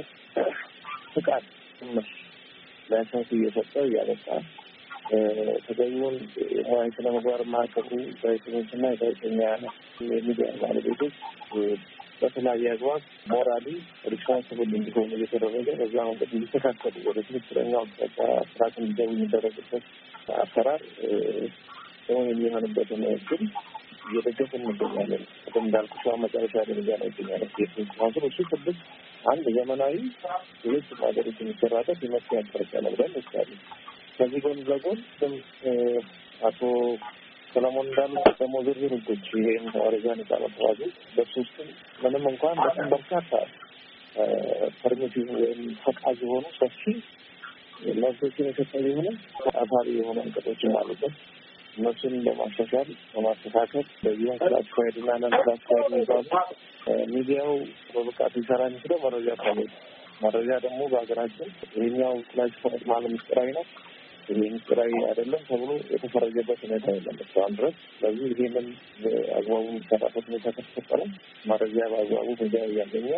ፍቃድ 1.14 1.44
ትንሽ 1.80 2.08
license 2.88 3.28
እየሰጠ 3.36 3.74
እያበቃ 3.86 4.26
ተገቢውን 5.66 6.16
ሙያዊ 6.68 6.88
ስነ 6.96 7.06
ምግባር 7.16 7.40
የማያከብሩ 7.44 7.92
ጋዜጠኞችና 8.22 8.86
የጋዜጠኛ 8.92 9.40
የሚዲያ 10.12 10.48
ባለቤቶች 10.62 11.14
በተለያየ 12.20 12.72
አግባብ 12.72 13.02
morally 13.30 13.66
responsible 14.12 14.70
እንዲሆኑ 14.78 15.10
እየተደረገ 15.16 15.66
በዛ 15.80 15.96
መንገድ 16.08 16.30
እንዲስተካከሉ 16.32 16.94
ወደ 17.08 17.18
ትክክለኛው 17.28 17.80
አቅጣጫ 17.82 18.18
ስርዓት 18.50 18.76
እንዲገቡ 18.80 19.10
የሚደረግበት 19.10 19.84
አሰራር 20.38 20.82
ሰውን 22.06 22.28
የሚሆንበትን 22.32 23.02
እድል 23.10 23.42
እየደገፍን 24.08 24.64
እንገኛለን። 24.64 25.22
ቅድም 25.44 25.64
እንዳልኩሽ 25.66 26.04
መጨረሻ 26.24 26.54
ደረጃ 26.68 26.88
ላይ 27.00 27.08
ይገኛል። 27.12 27.44
council 27.92 28.26
እሱ 28.28 28.38
ትልቅ 28.52 28.76
አንድ 29.24 29.46
ዘመናዊ 29.56 29.94
ሁለት 30.62 30.90
ሀገሮች 31.00 31.38
የሚሰራበት 31.42 32.00
የመፍትሄ 32.06 32.38
አቅጣጫ 32.42 32.72
ነው 32.84 32.92
ብለን 32.94 33.10
እንወስዳለን። 33.12 33.60
ከዚህ 34.18 34.40
ጎን 34.44 34.60
ለጎን 34.68 35.00
አቶ 36.40 36.60
ሰለሞን 37.56 37.86
እንዳሉት 37.88 38.26
ደግሞ 38.40 38.56
ዝርዝር 38.64 38.92
ህጎች 38.94 39.26
ይሄም 39.38 39.66
መረጃ 39.76 40.06
ነጻነት 40.18 40.32
አዋጁ 40.42 40.80
በሱ 41.14 41.32
ውስጥም 41.42 41.68
ምንም 42.02 42.24
እንኳን 42.30 42.56
በጣም 42.62 42.88
በርካታ 42.92 43.30
permissive 44.80 45.26
ወይም 45.36 45.62
ፈቃድ 45.84 46.18
የሆኑ 46.24 46.44
ሰፊ 46.58 46.82
መብቶችን 47.96 48.46
የሰጠ 48.48 48.72
ቢሆንም 48.84 49.16
አሳሪ 49.54 49.88
የሆኑ 49.98 50.18
አንቀጾችም 50.24 50.76
አሉበት። 50.80 51.14
እነሱን 51.76 52.14
በማሻሻል 52.26 52.90
በማስተካከል 53.12 53.86
በዚሁም 54.04 54.38
classified 54.42 54.96
እና 55.02 55.16
non 55.22 55.34
classified 55.40 55.84
የሚባሉ 55.88 56.28
ሚዲያው 57.12 57.50
በብቃት 57.94 58.34
ሊሰራ 58.38 58.62
የሚችለው 58.68 59.00
መረጃ 59.04 59.28
ካለ 59.42 59.60
መረጃ 60.22 60.50
ደግሞ 60.64 60.80
በሀገራችን 60.92 61.48
ይህኛው 61.76 62.14
classified 62.30 62.84
ማለት 62.92 63.12
ምስጢራዊ 63.14 63.50
ነው 63.58 63.64
ይሄ 64.28 64.40
ምስጢራዊ 64.52 64.92
አይደለም 65.08 65.42
ተብሎ 65.48 65.70
የተፈረጀበት 65.92 66.60
ሁኔታ 66.64 66.86
የለም 66.94 67.18
እስካሁን 67.24 67.52
ድረስ። 67.58 67.76
ስለዚህ 67.90 68.26
ይሄንን 68.32 68.66
አግባቡ 69.36 69.62
የሚሰራበት 69.68 70.24
ሁኔታ 70.30 70.46
ከተፈጠረ 70.56 71.00
መረጃ 71.44 71.76
በአግባቡ 71.92 72.28
ሚዲያ 72.40 72.62
እያገኘ 72.70 73.08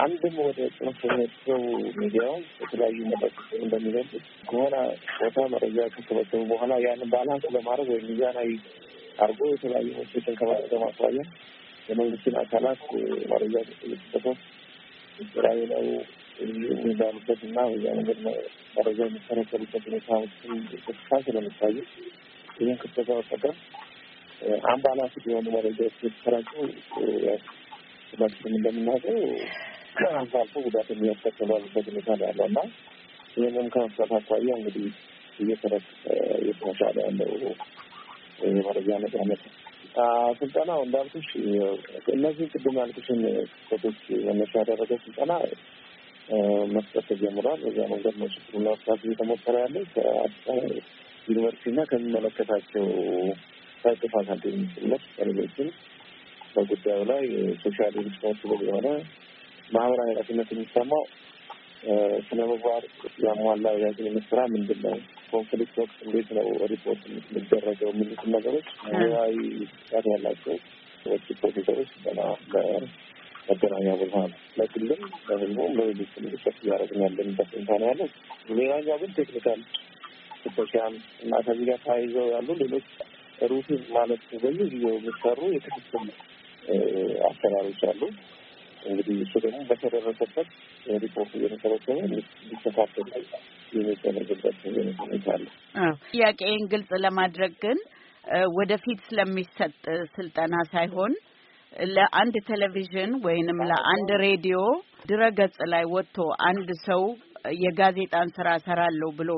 አንድም 0.00 0.36
ወደ 0.46 0.60
ጽንፍ 0.76 1.00
የሚወስደው 1.06 1.62
ሚዲያውን 2.00 2.42
የተለያዩ 2.62 2.98
መድረኮች 3.12 3.50
እንደሚገልጹት 3.60 4.24
ከሆነ 4.50 4.74
ቦታ 5.20 5.46
መረጃ 5.54 5.78
ከተሰበሰቡ 5.88 6.42
በኋላ 6.52 6.72
ያንን 6.86 7.10
ባላንስ 7.14 7.46
ለማድረግ 7.56 7.90
ወይም 7.94 8.06
ሚዛናዊ 8.10 8.50
አድርጎ 9.18 9.42
የተለያዩ 9.52 9.88
መቶችን 9.98 10.36
ከማድረግ 10.70 11.28
የመንግስትን 11.88 12.34
አካላት 12.42 12.80
መረጃ 13.30 13.54
ተሰበሰበት 13.70 14.40
ምስጢራዊ 15.18 15.60
ነው 15.72 15.84
የሚባሉበት 16.40 17.40
እና 17.48 17.58
በዚያ 17.70 17.92
ነገር 17.98 18.18
መረጃ 18.76 18.98
የሚከረከሩበት 19.06 19.84
ሁኔታዎችን 19.88 20.52
ክፍታ 20.86 21.20
ስለሚታዩ 21.26 21.76
ይህን 22.58 22.78
ክፍተት 22.82 23.08
በመጠቀም 23.10 23.56
አምባላንስድ 24.72 25.24
የሆኑ 25.30 25.46
መረጃዎች 25.56 25.96
የተሰራጩ 26.04 26.50
ሁላችንም 28.12 28.54
እንደምናውቀው 28.58 29.18
አልፎ 30.12 30.34
አልፎ 30.40 30.54
ጉዳት 30.66 30.88
የሚያስከትሉበት 30.92 31.86
ሁኔታ 31.90 32.10
ነው 32.16 32.26
ያለው 32.28 32.46
እና 32.50 32.60
ይህንም 33.36 33.68
ከመፍታት 33.74 34.12
አኳያ 34.18 34.54
እንግዲህ 34.58 34.86
እየተረፍ 35.38 35.86
እየተሻሻለ 36.40 36.96
ያለው 37.06 37.30
የመረጃ 38.48 38.90
ነጻነት 39.04 39.42
ስልጠናው 40.38 40.80
እንዳልኩሽ 40.86 41.28
እነዚህ 42.12 42.46
ቅድም 42.52 42.76
ያልኩሽን 42.80 43.20
ክስተቶች 43.52 43.98
መነሻ 44.26 44.52
ያደረገ 44.62 44.92
ስልጠና 45.04 45.32
መስጠት 46.74 47.04
ተጀምሯል። 47.10 47.60
በዚያ 47.62 47.84
መንገድ 47.92 48.16
ነው 48.20 48.28
ችግሩን 48.34 48.64
ለመፍታት 48.66 49.00
እየተሞከረ 49.06 49.54
ያለው። 49.62 49.84
ከአዲስ 49.94 50.36
አበባ 50.46 50.68
ዩኒቨርሲቲ 51.28 51.66
እና 51.72 51.80
ከሚመለከታቸው 51.90 52.84
ፋካልቲ 53.84 54.44
ጭምር 54.74 55.02
ከሌሎችም 55.16 55.68
በጉዳዩ 56.54 57.00
ላይ 57.10 57.24
social 57.62 57.94
responsible 58.00 58.62
የሆነ 58.66 58.88
ማህበራዊ 59.70 60.08
ኃላፊነት 60.12 60.48
የሚሰማው 60.52 61.04
ስነ 62.26 62.40
ምግባር 62.50 62.82
ያሟላ 63.24 63.66
የጋዜጠኝነት 63.74 64.24
ስራ 64.30 64.40
ምንድን 64.54 64.80
ነው፣ 64.86 64.96
conflict 65.30 65.76
ወቅት 65.82 65.98
እንዴት 66.06 66.28
ነው 66.38 66.46
ሪፖርት 66.72 67.02
የሚደረገው? 67.08 67.90
የሚሉትን 67.92 68.32
ነገሮች 68.36 68.68
ሙያዊ 68.90 69.36
ብቃት 69.62 70.06
ያላቸው 70.12 70.56
ፕሮፌሰሮች 71.40 71.92
ገና 72.04 72.20
መገናኛ 73.48 73.86
ብዙኃን 74.00 74.30
ለግልም 74.58 75.00
ለህዝቡም 75.28 75.72
ለሌሎች 75.78 76.12
ርቀት 76.34 76.56
እያደረግን 76.62 77.02
ያለንበት 77.04 77.48
ሁኔታ 77.54 77.70
ነው 77.80 77.88
ያለው። 77.90 78.08
ሌላኛው 78.58 78.98
ግን 79.02 79.12
technical 79.18 79.60
ፍተሻም 80.44 80.94
እና 81.22 81.32
ከዚህ 81.46 81.64
ጋር 81.70 81.78
ተያይዘው 81.84 82.26
ያሉ 82.34 82.48
ሌሎች 82.62 82.86
ሩቲን 83.50 83.82
ማለት 83.96 84.22
በየጊዜው 84.42 84.94
የሚሰሩ 84.96 85.40
የክትትል 85.54 86.06
አሰራሮች 87.28 87.82
አሉ። 87.90 88.02
እንግዲህ 88.82 89.16
እሱ 89.24 89.32
ደግሞ 89.44 89.58
በተደረሰበት 89.70 90.48
ሪፖርት 91.02 91.32
እየተሰበሰበ 91.38 91.96
ሊስተካከል 92.48 93.08
የሚደረግበት 93.72 94.56
ሁኔታ 95.02 95.26
አለ። 95.34 95.46
ጥያቄን 96.08 96.62
ግልጽ 96.72 96.92
ለማድረግ 97.04 97.52
ግን 97.64 97.80
ወደፊት 98.56 98.98
ስለሚሰጥ 99.08 99.74
ስልጠና 100.14 100.54
ሳይሆን 100.72 101.12
ለአንድ 101.90 102.34
ቴሌቪዥን 102.48 103.12
ወይንም 103.24 103.58
ለአንድ 103.70 104.10
ሬዲዮ 104.24 104.56
ድረገጽ 105.10 105.56
ላይ 105.72 105.84
ወጥቶ 105.92 106.16
አንድ 106.48 106.68
ሰው 106.86 107.02
የጋዜጣን 107.62 108.28
ስራ 108.36 108.48
ሰራለሁ 108.64 109.08
ብሎ 109.18 109.30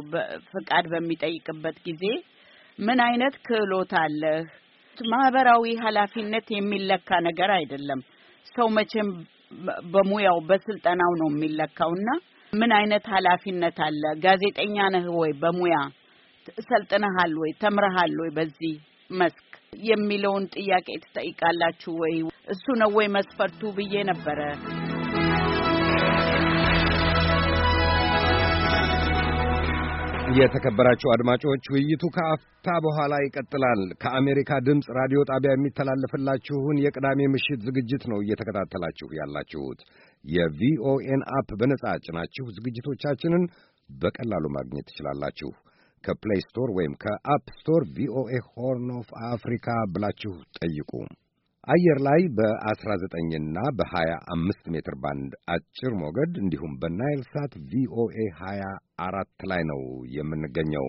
ፍቃድ 0.50 0.86
በሚጠይቅበት 0.92 1.76
ጊዜ 1.86 2.04
ምን 2.78 3.00
አይነት 3.06 3.34
ክህሎት 3.46 3.92
አለህ? 4.02 4.40
ማህበራዊ 4.96 5.64
ኃላፊነት 5.84 6.46
የሚለካ 6.50 7.10
ነገር 7.28 7.50
አይደለም። 7.58 8.00
ሰው 8.54 8.66
መቼም 8.78 9.08
በሙያው 9.92 10.38
በስልጠናው 10.48 11.12
ነው 11.20 11.28
የሚለካውና 11.32 12.08
ምን 12.52 12.72
አይነት 12.78 13.04
ኃላፊነት 13.14 13.78
አለ? 13.86 14.02
ጋዜጠኛ 14.24 14.76
ነህ 14.94 15.06
ወይ? 15.20 15.32
በሙያ 15.42 15.76
ሰልጥነሃል 16.68 17.34
ወይ? 17.42 17.50
ተምረሃል 17.62 18.14
ወይ? 18.22 18.30
በዚህ 18.38 18.74
መስክ 19.10 19.51
የሚለውን 19.72 20.44
ጥያቄ 20.54 20.88
ትጠይቃላችሁ 21.04 21.92
ወይ? 22.02 22.14
እሱ 22.48 22.64
ነው 22.80 22.90
ወይ 22.96 23.06
መስፈርቱ 23.16 23.60
ብዬ 23.76 23.94
ነበረ። 24.10 24.40
የተከበራችሁ 30.32 31.08
አድማጮች 31.12 31.64
ውይይቱ 31.72 32.04
ከአፍታ 32.14 32.66
በኋላ 32.84 33.14
ይቀጥላል። 33.22 33.80
ከአሜሪካ 34.02 34.60
ድምፅ 34.66 34.86
ራዲዮ 34.98 35.20
ጣቢያ 35.30 35.50
የሚተላለፍላችሁን 35.54 36.76
የቅዳሜ 36.84 37.20
ምሽት 37.34 37.60
ዝግጅት 37.66 38.04
ነው 38.12 38.18
እየተከታተላችሁ 38.22 39.08
ያላችሁት። 39.18 39.80
የቪኦኤን 40.24 41.22
app 41.38 41.50
በነጻ 41.62 41.84
ጭናችሁ 42.06 42.46
ዝግጅቶቻችንን 42.56 43.44
በቀላሉ 43.90 44.44
ማግኘት 44.56 44.88
ትችላላችሁ። 44.90 45.50
ከ 46.04 46.16
Play 46.16 46.40
Store 46.46 46.70
ወይም 46.76 46.94
ከ 47.02 47.19
App 47.19 47.44
Store 47.58 47.82
VOA 47.96 48.32
Horn 48.48 48.88
of 48.98 49.08
Africa 49.28 49.66
ብላችሁ 49.92 50.32
ጠይቁ። 50.58 50.90
አየር 51.68 51.98
ላይ 52.06 52.20
በ19ና 52.36 53.58
በ25 53.78 54.70
ሜትር 54.74 54.94
ባንድ 55.02 55.32
አጭር 55.54 55.92
ሞገድ 56.00 56.32
እንዲሁም 56.40 56.72
በናይል 56.80 57.20
ሳት 57.28 57.52
ቪኦኤ 57.70 58.16
24 58.40 59.46
ላይ 59.52 59.62
ነው 59.70 59.82
የምንገኘው። 60.16 60.88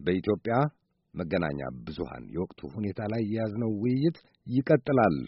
በኢትዮጵያ 0.00 0.54
መገናኛ 1.14 1.60
ብዙሃን 1.84 2.24
የወቅቱ 2.32 2.60
ሁኔታ 2.74 3.02
ላይ 3.12 3.22
የያዝነው 3.28 3.70
ውይይት 3.82 4.16
ይቀጥላል። 4.46 5.18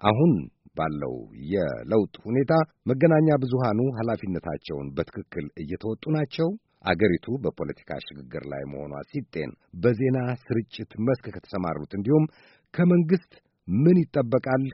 አሁን 0.00 0.32
ባለው 0.76 1.14
የለውጥ 1.50 2.14
ሁኔታ 2.26 2.52
መገናኛ 2.86 3.28
ብዙሃኑ 3.42 3.80
ኃላፊነታቸውን 3.98 4.88
በትክክል 4.96 5.46
እየተወጡ 5.62 6.04
ናቸው? 6.16 6.48
አገሪቱ 6.84 7.26
በፖለቲካ 7.44 7.90
ሽግግር 8.06 8.44
ላይ 8.52 8.62
መሆኗ 8.72 8.94
ሲጤን 9.10 9.52
በዜና 9.82 10.18
ስርጭት 10.42 10.92
መስክ 11.06 11.26
ከተሰማሩት 11.36 11.92
እንዲሁም 11.94 12.26
ከመንግስት 12.74 13.32
ምን 13.68 13.98
ይጠበቃል? 14.02 14.64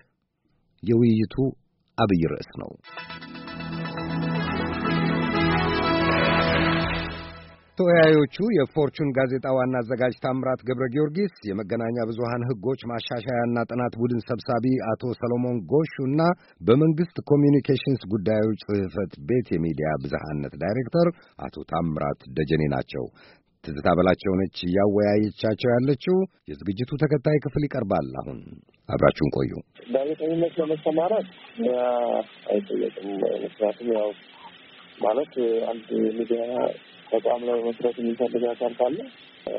የውይይቱ 0.83 1.37
አብይ 1.99 2.23
ርዕስ 2.33 2.50
ነው። 2.62 2.71
ተወያዮቹ 7.80 8.37
የፎርቹን 8.54 9.10
ጋዜጣ 9.16 9.46
ዋና 9.56 9.75
አዘጋጅ 9.80 10.14
ታምራት 10.25 10.60
ገብረ 10.68 10.87
ጊዮርጊስ፣ 10.94 11.34
የመገናኛ 11.49 11.96
ብዙሃን 12.08 12.42
ሕጎች 12.49 12.80
ማሻሻያና 12.90 13.62
ጥናት 13.70 13.94
ቡድን 14.00 14.20
ሰብሳቢ 14.26 14.64
አቶ 14.90 15.12
ሰሎሞን 15.20 15.58
ጎሹ 15.70 15.94
እና 16.08 16.22
በመንግስት 16.60 17.16
ኮሚዩኒኬሽንስ 17.30 18.02
ጉዳዮች 18.12 18.60
ጽሕፈት 18.66 19.14
ቤት 19.30 19.49
የሚዲያ 19.54 19.92
ብዝሃነት 20.02 20.56
ዳይሬክተር 20.62 21.08
አቶ 21.38 21.64
ታምራት 21.72 22.20
ደጀኔ 22.38 22.64
ናቸው። 22.75 23.06
ትዝታ 23.64 23.88
በላቸው 23.96 24.34
ነች 24.40 24.58
እያወያየቻቸው 24.66 25.72
ያለችው። 25.75 26.18
የዝግጅቱ 26.50 27.00
ተከታይ 27.02 27.40
ክፍል 27.44 27.64
ይቀርባል። 27.66 28.10
አሁን 28.22 28.38
አብራችሁን 28.88 29.32
ቆዩ። 29.38 29.52
ጋዜጠኝነት 29.94 30.54
ለመሰማራት 30.60 31.28
አይጠየቅም። 32.52 33.10
ምክንያቱም 33.44 33.90
ያው 33.99 34.10
ማለት 35.00 35.34
አንድ 35.70 35.88
ሚዲያ 36.18 36.40
ተቋም 37.11 37.43
ለመመስረት 37.49 37.97
የሚፈልግ 38.00 38.45
አካል 38.50 38.75
ካለ 38.79 38.99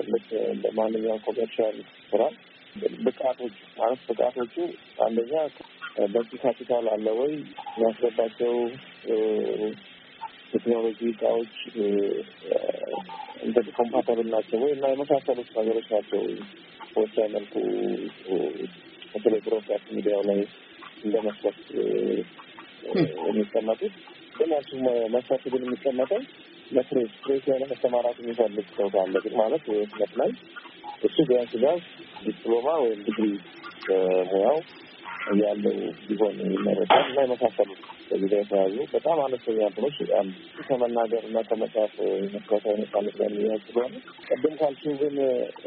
ልክ 0.08 0.28
እንደ 0.52 0.66
ማንኛውም 0.78 1.24
commercial 1.26 1.78
ስራ 2.12 2.22
ብቃቶች 3.06 3.56
ማለት 3.80 4.02
ብቃቶቹ 4.10 4.56
አንደኛ 5.06 5.34
በቂ 6.14 6.30
ካፒታል 6.44 6.86
አለ 6.94 7.08
ወይ 7.20 7.34
የሚያስገባቸው 7.72 8.54
ቴክኖሎጂ 10.52 11.00
እቃዎች 11.12 11.54
እንደ 13.44 13.58
compatible 13.78 14.28
ናቸው 14.34 14.60
ወይ 14.64 14.72
እና 14.72 14.86
የመሳሰሉት 14.88 15.50
ነገሮች 15.60 15.88
ናቸው። 15.94 16.22
በወሳኝ 16.94 17.30
መልኩ 17.36 17.54
በተለይ 19.14 19.42
broadcast 19.46 19.88
ሚዲያው 19.96 20.22
ላይ 20.30 20.40
እንደ 21.04 21.16
መስፈርት 21.28 21.62
የሚቀመጡት 23.30 23.94
ግን 24.36 24.50
ያሱ 24.56 24.70
መስፈርት 25.16 25.46
ግን 25.54 25.64
የሚቀመጠው 25.66 26.22
ለፕሬስ 26.72 27.14
ፕሬስ 27.24 27.44
ላይ 27.50 27.58
ለመሰማራት 27.62 28.18
የሚፈልግ 28.22 28.68
ሰው 28.78 28.90
ካለ 28.94 29.16
ግን 29.26 29.34
ማለት 29.42 29.64
ህትመት 29.74 30.14
ላይ 30.22 30.32
እሱ 31.04 31.18
ቢያንስ 31.30 31.54
ቢያንስ 31.56 31.86
ዲፕሎማ 32.26 32.68
ወይም 32.84 33.00
ዲግሪ 33.08 33.28
ሙያው 34.32 34.58
ያለው 35.42 35.74
ቢሆን 36.08 36.36
ይመረጣል 36.54 37.04
እና 37.10 37.20
የመሳሰሉት 37.26 37.80
ከዚህ 38.08 38.28
ጋር 38.32 38.40
የተያዙ 38.42 38.78
በጣም 38.94 39.18
አነስተኛ 39.26 39.60
አሉ። 40.18 40.30
ከመናገር 40.68 41.24
እና 41.28 41.40
ከመጻፍ 41.50 41.94
መከታተል 42.34 42.78
ነጻነት 42.82 43.16
ጋር 43.20 43.30
የሚያዝ 43.32 43.62
ስለሆነ 43.68 43.94
ቅድም 44.30 44.56
ካልሽው 44.62 44.96
ግን 45.02 45.16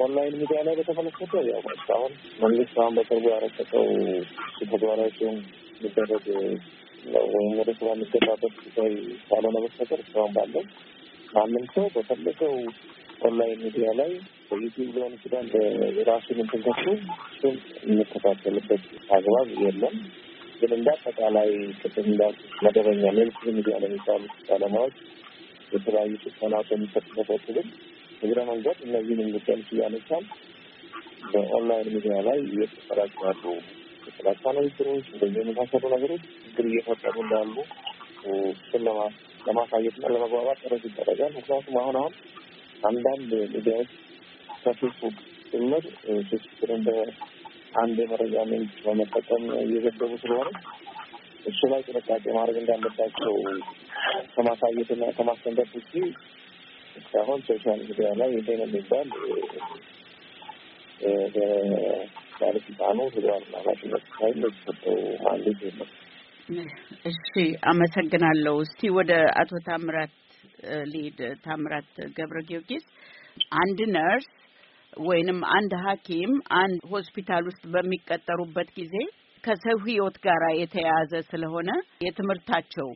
online 0.04 0.36
media 0.40 0.60
ላይ 0.68 0.76
በተመለከተ 0.80 1.42
ያው 1.50 1.62
እስካሁን 1.74 2.12
መንግስት 2.44 2.76
አሁን 2.82 2.96
በቅርቡ 2.98 3.24
ያረቀቀው 3.34 3.86
ተግባራዊ 4.64 5.12
ሲሆን 5.18 5.38
የሚደረግ 5.76 6.26
ወይም 7.32 7.54
ወደ 7.60 7.70
ስራ 7.78 7.88
የሚገባበት 7.94 8.54
ጉዳይ 8.60 8.92
ካልሆነ 9.30 9.56
በስተቀር 9.64 10.02
እስካሁን 10.04 10.34
ባለው 10.36 10.64
ማንም 11.34 11.64
ሰው 11.74 11.86
በፈለገው 11.94 12.54
online 13.20 13.60
media 13.64 13.88
ላይ 14.00 14.10
በዩቲዩብ 14.48 14.90
ሊሆን 14.96 15.12
ይችላል 15.16 15.46
የራሱን 15.98 16.38
እንትን 16.44 16.62
ከፍቶ 16.66 16.86
እሱን 17.26 17.56
የሚከታተልበት 17.86 18.82
አግባብ 19.16 19.50
የለም። 19.62 19.94
ግን 20.60 20.72
እንደ 20.76 20.88
አጠቃላይ 20.96 21.50
ቅድም 21.80 22.06
እንዳልኩት 22.10 22.52
መደበኛ 22.64 23.04
mainstream 23.16 23.52
media 23.56 23.76
ለሚባሉ 23.82 24.22
ባለሙያዎች 24.48 24.96
የተለያዩ 25.72 26.12
ስልጠናዎች 26.24 26.68
የሚሰጥበት 26.72 27.44
ግን 27.48 27.66
እግረ 28.22 28.40
መንገድ 28.50 28.78
እነዚህንም 28.86 29.30
ጉዳዮች 29.36 29.70
እያነሳል 29.74 30.24
በ 31.32 31.46
online 31.46 31.88
media 31.94 32.16
ላይ 32.28 32.38
እየተሰራጩ 32.48 33.16
ያሉ 33.26 33.44
የጥላቻ 34.06 34.44
ንግግሮች 34.58 35.06
እንደዚህ 35.14 35.38
የመሳሰሉ 35.42 35.84
ነገሮች 35.94 36.24
ችግር 36.44 36.66
እየፈጠሩ 36.70 37.14
እንዳሉ 37.24 37.54
እሱን 38.52 38.86
ለማሳየትና 39.44 40.04
ለመግባባት 40.14 40.58
ጥረት 40.62 40.84
ይደረጋል። 40.88 41.32
ምክንያቱም 41.36 41.76
አሁን 41.80 41.96
አሁን 42.00 42.14
አንዳንድ 42.82 43.30
ሚዲያዎች 43.54 43.90
ከፌስቡክ 44.64 45.16
ጭምር 45.50 45.84
ፌስቡክን 46.28 46.72
እንደ 46.76 46.90
አንድ 47.74 47.96
የመረጃ 48.02 48.36
ምንጭ 48.50 48.74
በመጠቀም 48.84 49.44
እየዘገቡ 49.62 50.12
ስለሆነ 50.22 50.48
እሱ 51.46 51.60
ላይ 51.72 51.80
ጥንቃቄ 51.86 52.24
ማድረግ 52.36 52.56
እንዳለባቸው 52.60 53.34
ከማሳየትና 54.34 55.04
ከማስጠንቀቅ 55.16 55.70
ውጭ 55.78 55.92
እስካሁን 56.96 57.40
social 57.48 57.80
media 57.88 58.08
ላይ 58.20 58.30
ይሄ 58.36 58.56
ነው 58.56 58.66
የሚባል 58.68 59.08
ባለስልጣኑ 62.40 62.98
ተግባርና 63.14 63.54
ኃላፊነት 63.60 64.04
ሳይል 64.12 64.38
የተሰጠው 64.42 64.96
mandate 65.24 65.60
የለም። 65.66 65.90
እሺ፣ 67.04 67.32
አመሰግናለሁ። 67.64 68.54
እስቲ 68.64 68.90
ወደ 68.96 69.12
አቶ 69.40 69.50
ታምራት 69.66 70.14
ሊድ 70.92 71.20
ታምራት 71.44 71.88
ገብረ 72.16 72.38
ጊዮርጊስ 72.48 72.84
አንድ 73.60 73.78
ነርስ 73.94 74.28
ወይንም 75.02 75.38
አንድ 75.56 75.72
ሐኪም 75.84 76.32
አንድ 76.58 76.80
ሆስፒታል 76.92 77.44
ውስጥ 77.48 77.62
በሚቀጠሩበት 77.74 78.68
ጊዜ 78.76 78.94
ከሰው 79.44 79.78
ሕይወት 79.86 80.16
ጋር 80.26 80.42
የተያያዘ 80.60 81.12
ስለሆነ 81.30 81.70
የትምህርታቸው 82.06 82.90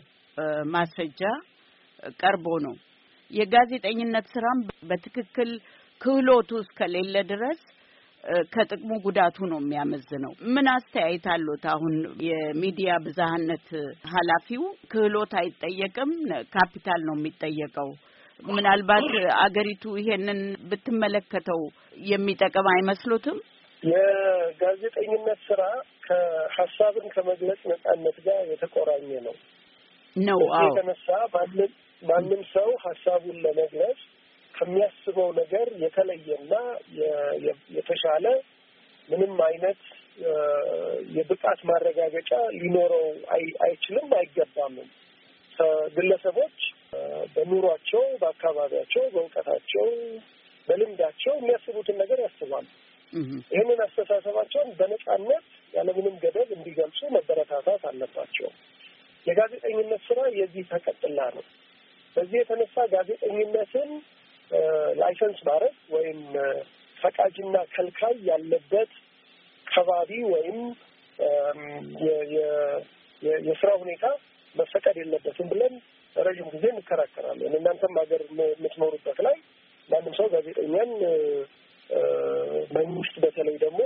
ማስረጃ 0.75 1.23
ቀርቦ 2.21 2.47
ነው። 2.67 2.75
የጋዜጠኝነት 3.31 4.27
ስራም 4.35 4.59
በትክክል 4.91 5.51
ክህሎቱ 6.01 6.51
እስከሌለ 6.63 7.17
ድረስ 7.33 7.61
ከጥቅሙ 8.53 8.91
ጉዳቱ 9.05 9.37
ነው 9.51 9.59
የሚያመዝነው። 9.63 10.33
ምን 10.55 10.67
አስተያየት 10.73 11.27
አሉት? 11.35 11.65
አሁን 11.73 11.95
የሚዲያ 12.27 12.91
ብዝሃነት 13.05 13.69
ኃላፊው 14.13 14.63
ክህሎት 14.93 15.35
አይጠየቅም፣ 15.41 16.13
ካፒታል 16.55 17.01
ነው 17.09 17.17
የሚጠየቀው። 17.19 17.91
ምናልባት 18.41 19.07
አገሪቱ 19.43 19.85
ይሄንን 20.01 20.41
ብትመለከተው 20.71 21.63
የሚጠቅም 22.07 22.67
አይመስሎትም? 22.75 23.39
የጋዜጠኝነት 23.83 25.41
ስራ 25.49 25.63
ከሀሳብን 26.07 27.07
ከመግለጽ 27.15 27.61
ነጻነት 27.73 28.17
ጋር 28.27 28.41
የተቆራኘ 28.53 29.11
ነው 29.27 29.35
ነው 30.17 30.41
የተነሳ 30.61 31.07
ማንም 31.35 31.73
ማንም 32.03 32.43
ሰው 32.55 32.69
ሀሳቡን 32.85 33.37
ለመግለጽ 33.45 33.99
ከሚያስበው 34.55 35.29
ነገር 35.39 35.67
የተለየና 35.83 36.53
የተሻለ 37.77 38.27
ምንም 39.09 39.37
አይነት 39.47 39.81
የብቃት 41.17 41.61
ማረጋገጫ 41.69 42.31
ሊኖረው 42.57 43.05
አይችልም፣ 43.65 44.09
አይገባምም። 44.19 44.89
ግለሰቦች 45.97 46.59
በኑሯቸው፣ 47.35 48.03
በአካባቢያቸው፣ 48.21 49.05
በእውቀታቸው፣ 49.15 49.87
በልምዳቸው 50.69 51.35
የሚያስቡትን 51.39 51.97
ነገር 52.03 52.19
ያስባሉ። 52.25 52.67
ይህንን 53.53 53.79
አስተሳሰባቸውን 53.85 54.71
በነጻነት 54.79 55.45
ያለምንም 55.75 56.17
ገደብ 56.25 56.49
እንዲገልጹ 56.57 57.01
መበረታታት 57.17 57.83
አለባቸው። 57.91 58.49
የጋዜጠኝነት 59.27 60.03
ስራ 60.09 60.21
የዚህ 60.39 60.65
ተቀጥላ 60.73 61.21
ነው። 61.37 61.45
በዚህ 62.17 62.37
የተነሳ 62.41 62.77
ጋዜጠኝነትን 62.93 63.91
license 65.01 65.41
ማድረግ 65.49 65.75
ወይም 65.91 66.21
ፈቃጅና 66.97 67.57
ከልካይ 67.75 68.17
ያለበት 68.31 68.93
ከባቢ 69.67 70.11
ወይም 70.33 70.59
የስራ 73.49 73.71
ሁኔታ 73.83 74.05
መፈቀድ 74.57 74.97
የለበትም 75.01 75.49
ብለን 75.53 75.75
ረዥም 76.17 76.49
ጊዜ 76.55 76.65
እንከራከራለን። 76.73 77.53
እናንተም 77.59 77.95
ሀገር 78.01 78.23
የምትኖሩበት 78.31 79.19
ላይ 79.27 79.37
ማንም 79.91 80.15
ሰው 80.19 80.27
ጋዜጠኛን 80.33 80.91
መንግስት 82.79 83.15
በተለይ 83.25 83.57
ደግሞ 83.65 83.81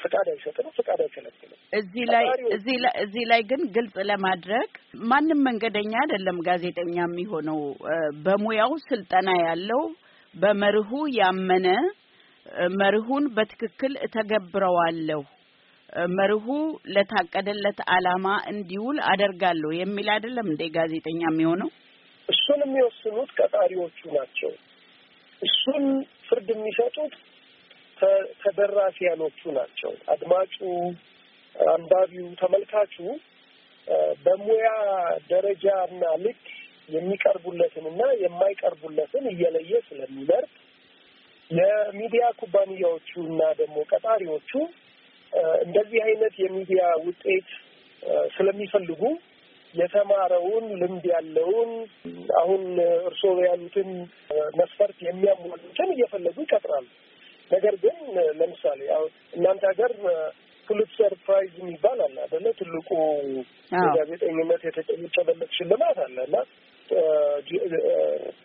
ፍቃድ 0.00 0.26
አይሰጥም፣ 0.32 0.68
ፍቃድ 0.76 1.00
አይከለክልም። 1.04 1.58
እዚህ 1.72 2.04
ላይ 2.12 2.24
እዚህ 2.56 2.76
ላይ 2.84 2.94
እዚህ 3.04 3.24
ላይ 3.30 3.42
ግን 3.50 3.62
ግልጽ 3.76 3.96
ለማድረግ 4.10 4.70
ማንም 5.10 5.40
መንገደኛ 5.48 5.92
አይደለም 6.02 6.38
ጋዜጠኛ 6.48 6.96
የሚሆነው። 7.04 7.60
በሙያው 8.24 8.72
ስልጠና 8.86 9.28
ያለው 9.44 9.82
በመርሁ 10.34 10.90
ያመነ 11.18 11.66
መርሁን 12.78 13.24
በትክክል 13.36 13.92
እተገብረዋለሁ፣ 14.06 15.22
መርሁ 16.12 16.46
ለታቀደለት 16.94 17.80
ዓላማ 17.94 18.26
እንዲውል 18.52 18.98
አደርጋለሁ 19.10 19.70
የሚል 19.78 20.08
አይደለም 20.14 20.46
እንደ 20.52 20.62
ጋዜጠኛ 20.76 21.20
የሚሆነው። 21.28 21.70
እሱን 22.28 22.60
የሚወስኑት 22.64 23.30
ቀጣሪዎቹ 23.40 23.98
ናቸው። 24.14 24.52
እሱን 25.42 25.84
ፍርድ 26.26 26.48
የሚሰጡት 26.54 27.14
ተደራሲያኖቹ 28.42 29.40
ናቸው። 29.58 29.92
አድማጩ፣ 30.14 30.54
አንባቢው፣ 31.54 32.26
ተመልካቹ 32.40 32.96
በሙያ 34.24 34.66
ደረጃና 35.30 36.02
ልክ 36.24 36.44
የሚቀርቡለትን 36.88 37.84
እና 37.90 38.02
የማይቀርቡለትን 38.22 39.24
እየለየ 39.32 39.72
ስለሚመርጥ 39.88 40.52
የሚዲያ 41.50 42.24
ኩባንያዎቹ 42.40 43.10
እና 43.24 43.42
ደግሞ 43.58 43.78
ቀጣሪዎቹ 43.90 44.50
እንደዚህ 45.64 46.00
አይነት 46.06 46.34
የሚዲያ 46.44 46.82
ውጤት 47.04 47.50
ስለሚፈልጉ 48.36 49.02
የተማረውን 49.74 50.64
ልምድ 50.80 51.04
ያለውን 51.12 51.70
አሁን 52.40 52.62
እርስዎ 53.06 53.34
ያሉትን 53.46 53.90
መስፈርት 54.58 54.98
የሚያሟሉትን 55.06 55.90
እየፈለጉ 55.94 56.36
ይቀጥራሉ። 56.44 56.86
ነገር 57.52 57.74
ግን 57.82 57.96
ለምሳሌ 58.40 58.80
አሁን 58.96 59.10
እናንተ 59.32 59.62
ሀገር 59.70 59.92
Pulitzer 60.68 61.12
Prize 61.24 61.52
የሚባል 61.60 61.98
አለ 62.04 62.16
አደለ? 62.24 62.46
ትልቁ 62.58 62.90
የጋዜጠኝነት 63.76 64.62
የተጨበጨበለት 64.68 65.50
ሽልማት 65.56 65.98
አለ 66.04 66.16
እና 66.28 66.36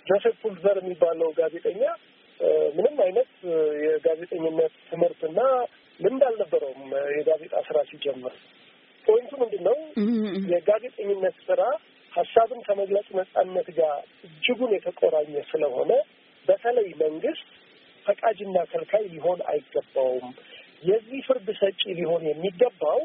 ጆሴፍ 0.07 0.35
ፑሊትዘር 0.43 0.77
የሚባለው 0.81 1.29
ጋዜጠኛ 1.39 1.83
ምንም 2.77 2.97
አይነት 3.05 3.29
የጋዜጠኝነት 3.85 4.73
ትምህርትና 4.89 5.39
ልምድ 5.99 6.23
አልነበረውም 6.27 6.83
የጋዜጣ 7.17 7.55
ስራ 7.69 7.77
ሲጀምር። 7.89 8.33
point 9.07 9.25
ኡ 9.25 9.31
ምንድን 9.41 9.63
ነው? 9.67 9.77
የጋዜጠኝነት 10.53 11.37
ስራ 11.47 11.61
ሀሳብን 12.13 12.59
ከመግለጽ 12.67 13.07
ነጻነት 13.17 13.67
ጋር 13.79 13.97
እጅጉን 14.27 14.71
የተቆራኘ 14.75 15.33
ስለሆነ 15.51 15.91
በተለይ 16.47 16.89
መንግስት 17.01 17.47
ፈቃጅና 18.07 18.57
ከልካይ 18.71 19.05
ሊሆን 19.13 19.39
አይገባውም። 19.51 20.27
የዚህ 20.83 21.19
ፍርድ 21.27 21.47
ሰጪ 21.59 21.81
ሊሆን 21.99 22.23
የሚገባው 22.29 22.99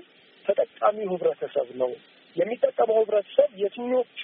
ተጠቃሚው 0.44 1.10
ህብረተሰብ 1.12 1.68
ነው። 1.82 1.92
የሚጠቀመው 2.36 2.98
ህብረተሰብ 3.00 3.50
የትኞቹ 3.62 4.22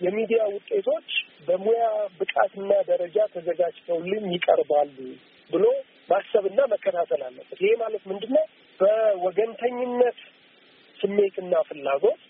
የሚዲያ 0.00 0.40
ውጤቶች 0.54 1.08
በሙያ 1.46 1.82
ብቃትና 2.18 2.70
ደረጃ 2.90 3.18
ተዘጋጅተውልን 3.34 4.24
ይቀርባሉ 4.34 4.96
ብሎ 5.50 5.64
ማሰብና 6.10 6.60
መከታተል 6.72 7.22
አለበት። 7.26 7.58
ይሄ 7.60 7.72
ማለት 7.82 8.02
ምንድን 8.10 8.32
ነው? 8.36 8.44
በወገንተኝነት 8.80 10.18
ስሜትና 10.98 11.54
ፍላጎት 11.68 12.20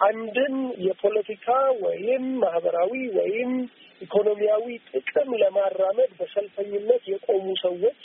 አንድን 0.00 0.54
የፖለቲካ 0.86 1.46
ወይም 1.82 2.24
ማህበራዊ 2.42 2.92
ወይም 3.18 3.52
ኢኮኖሚያዊ 4.00 4.64
ጥቅም 4.90 5.30
ለማራመድ 5.42 6.10
በሰልፈኝነት 6.18 7.04
የቆሙ 7.12 7.46
ሰዎች 7.62 8.00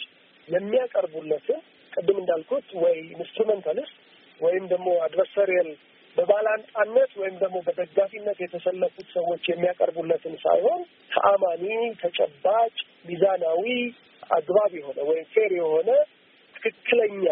የሚያቀርቡለትን 0.47 1.59
ቅድም 1.93 2.17
እንዳልኩት 2.21 2.67
ወይ 2.83 2.97
instrumentalist 3.15 3.95
ወይም 4.39 4.63
ደግሞ 4.71 4.89
adversarial 5.05 5.69
በባላንጣነት 6.17 7.11
ወይም 7.21 7.35
ደግሞ 7.43 7.57
በደጋፊነት 7.67 8.37
የተሰለፉት 8.43 9.07
ሰዎች 9.13 9.43
የሚያቀርቡለትን 9.49 10.33
ሳይሆን 10.43 10.81
ተአማኒ፣ 11.11 11.65
ተጨባጭ፣ 12.01 12.73
ሚዛናዊ፣ 13.05 13.65
አግባብ 14.29 14.71
የሆነ 14.79 14.99
ወይም 15.09 15.25
fair 15.33 15.51
የሆነ 15.59 15.89
ትክክለኛ 16.55 17.25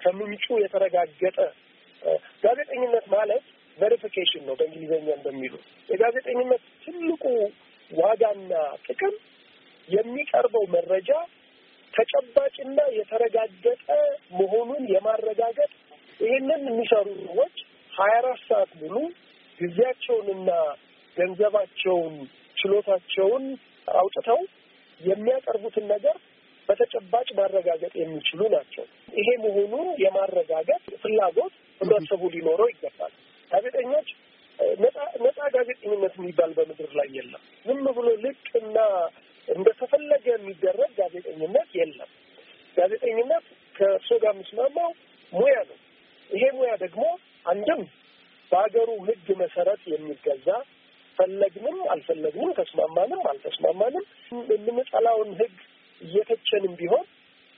ከምንጩ 0.00 0.46
የተረጋገጠ 0.62 1.38
ጋዜጠኝነት 2.44 3.06
ማለት 3.14 3.44
verification 3.78 4.42
ነው 4.48 4.54
በእንግሊዝኛ 4.58 5.08
እንደሚሉ 5.16 5.54
የጋዜጠኝነት 5.88 6.62
ትልቁ 6.84 7.24
ዋጋና 7.90 8.52
ጥቅም 8.86 9.14
የሚቀርበው 9.88 10.64
መረጃ 10.76 11.10
ተጨባጭና 11.94 12.78
የተረጋገጠ 12.96 13.84
መሆኑን 14.38 14.82
የማረጋገጥ 14.94 15.70
ይህንን 16.20 16.62
የሚሰሩ 16.68 17.06
ሰዎች 17.26 17.56
ሀያ 17.92 18.14
አራት 18.20 18.40
ሰዓት 18.48 18.70
ሙሉ 18.80 18.96
ጊዜያቸውንና 19.58 20.50
ገንዘባቸውን 21.16 22.14
ችሎታቸውን 22.56 23.44
አውጥተው 23.88 24.40
የሚያቀርቡትን 25.00 25.86
ነገር 25.92 26.16
በተጨባጭ 26.68 27.28
ማረጋገጥ 27.38 27.92
የሚችሉ 28.00 28.40
ናቸው። 28.54 28.84
ይሄ 29.12 29.28
መሆኑን 29.44 29.88
የማረጋገጥ 30.04 30.82
ፍላጎት 31.02 31.52
ህብረተሰቡ 31.80 32.22
ሊኖረው 32.34 32.68
ይገባል። 32.72 33.12
ጋዜጠኞች 33.50 34.08
ነጻ 35.24 35.38
ጋዜጠኝነት 35.54 36.14
የሚባል 36.18 36.50
በምድር 36.58 36.92
ላይ 36.98 37.08
የለም። 37.16 37.42
ዝም 37.66 37.84
ብሎ 37.96 38.08
ልቅ 38.22 38.38
እና 38.60 38.76
እንደተፈለገ 39.48 40.26
የሚደረግ 40.34 40.92
ጋዜጠኝነት 41.00 41.70
የለም። 41.80 42.10
ጋዜጠኝነት 42.76 43.44
ከእርሶ 43.74 44.10
ጋር 44.22 44.32
የምስማማው 44.34 44.90
ሙያ 45.32 45.56
ነው። 45.68 45.78
ይሄ 46.30 46.44
ሙያ 46.56 46.72
ደግሞ 46.84 47.04
አንድም 47.46 47.82
በሀገሩ 48.52 48.90
ሕግ 49.06 49.28
መሰረት 49.42 49.82
የሚገዛ 49.92 50.48
ፈለግንም 51.18 51.78
አልፈለግንም 51.92 52.50
ተስማማንም 52.58 53.22
አልተስማማንም 53.30 54.04
የምንጠላውን 54.50 55.30
ሕግ 55.40 55.54
እየተቸንም 56.00 56.72
ቢሆን 56.80 57.04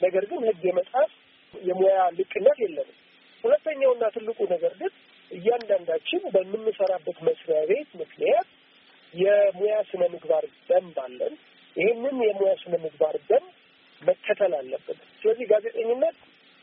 ነገር 0.00 0.24
ግን 0.30 0.42
ሕግ 0.48 0.62
የመጻፍ 0.68 1.10
የሙያ 1.54 1.96
ልቅነት 2.18 2.58
የለንም። 2.64 2.96
ሁለተኛውና 3.44 4.04
ትልቁ 4.14 4.38
ነገር 4.50 4.72
ግን 4.80 4.92
እያንዳንዳችን 5.30 6.22
በምንሰራበት 6.34 7.18
መስሪያ 7.28 7.58
ቤት 7.70 7.90
ምክንያት 8.00 8.48
የሙያ 9.14 9.74
ስነ 9.90 10.02
ምግባር 10.14 10.44
ደንብ 10.70 10.96
አለን። 11.04 11.34
ይህንን 11.76 12.16
የሙያ 12.26 12.52
ስነ 12.62 12.74
ምግባር 12.84 13.16
ደንብ 13.30 13.48
መከተል 14.02 14.52
አለብን። 14.58 14.98
ስለዚህ 15.20 15.46
ጋዜጠኝነት 15.52 16.16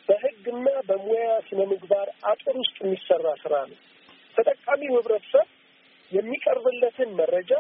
በህግና 0.10 0.68
በሙያ 0.90 1.28
ስነ 1.48 1.62
ምግባር 1.72 2.08
አጥር 2.32 2.56
ውስጥ 2.62 2.78
የሚሰራ 2.84 3.28
ስራ 3.44 3.54
ነው። 3.70 3.80
ተጠቃሚው 4.36 4.94
ህብረተሰብ 4.98 5.48
የሚቀርብለትን 6.12 7.10
መረጃ 7.20 7.52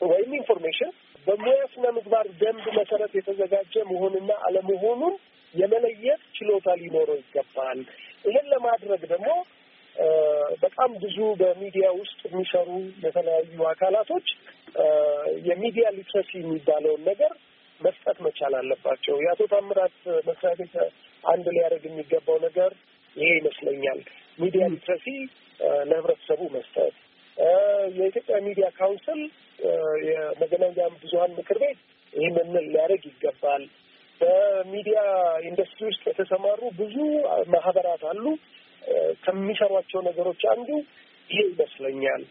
ወይም 0.00 0.30
information 0.38 0.90
በሙያ 1.26 1.60
ስነ 1.72 1.86
ምግባር 1.96 2.26
ደንብ 2.40 2.66
መሰረት 2.78 3.12
የተዘጋጀ 3.18 3.74
መሆንና 3.90 4.30
አለመሆኑን 4.46 5.14
የመለየት 5.54 6.22
ችሎታ 6.36 6.68
ሊኖረው 6.80 7.16
ይገባል። 7.22 7.80
ይህን 8.24 8.46
ለማድረግ 8.52 9.02
ደግሞ 9.12 9.28
በጣም 10.62 10.90
ብዙ 11.02 11.18
በሚዲያ 11.40 11.86
ውስጥ 11.98 12.20
የሚሰሩ 12.28 12.68
የተለያዩ 13.04 13.64
አካላቶች 13.70 14.28
የ 15.48 15.59
media 15.59 15.86
literacy 15.96 16.30
የሚባለውን 16.40 17.02
ነገር 17.10 17.32
መስጠት 17.80 18.18
መቻል 18.26 18.54
አለባቸው። 18.58 19.16
የአቶ 19.24 19.42
ታምራት 19.52 19.96
መስሪያ 20.28 20.52
ቤት 20.60 20.74
አንድ 21.24 21.46
ሊያደርግ 21.54 21.84
የሚገባው 21.88 22.38
ነገር 22.46 22.72
ይሄ 23.16 23.28
ይመስለኛል። 23.38 24.00
media 24.38 24.64
literacy 24.72 25.06
ለህብረተሰቡ 25.90 26.42
መስጠት። 26.56 26.94
የኢትዮጵያ 27.96 28.36
ሚዲያ 28.46 28.66
council 28.78 29.20
የመገናኛ 30.08 30.78
ብዙኃን 31.02 31.32
ምክር 31.38 31.58
ቤት 31.62 31.78
ይህንን 32.12 32.50
ሊያደርግ 32.66 33.04
ይገባል። 33.10 33.62
በሚዲያ 34.20 34.98
ኢንዱስትሪ 35.48 35.84
ውስጥ 35.90 36.02
የተሰማሩ 36.10 36.60
ብዙ 36.80 36.96
ማህበራት 37.54 38.02
አሉ። 38.10 38.24
ከሚሰሯቸው 39.24 40.00
ነገሮች 40.08 40.42
አንዱ 40.52 40.68
ይሄ 41.30 41.40
ይመስለኛል። 41.48 42.22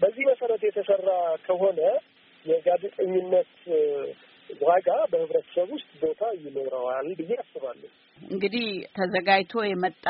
በዚህ 0.00 0.24
መሰረት 0.30 0.62
የተሰራ 0.66 1.08
ከሆነ 1.46 1.80
የጋዜጠኝነት 2.46 3.52
ዋጋ 4.50 4.88
በህብረተሰብ 5.12 5.68
ውስጥ 5.76 5.90
ቦታ 6.02 6.22
ይኖረዋል 6.38 7.06
ብዬ 7.20 7.32
አስባለሁ። 7.42 7.90
እንግዲህ 8.18 8.66
ተዘጋጅቶ 8.96 9.62
የመጣ 9.66 10.06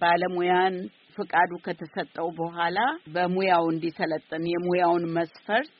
ባለሙያን 0.00 0.74
ፍቃዱ 1.16 1.52
ከተሰጠው 1.64 2.28
በኋላ 2.38 2.78
በሙያው 3.14 3.64
እንዲሰለጥን 3.72 4.44
የሙያውን 4.52 5.04
መስፈርት 5.16 5.72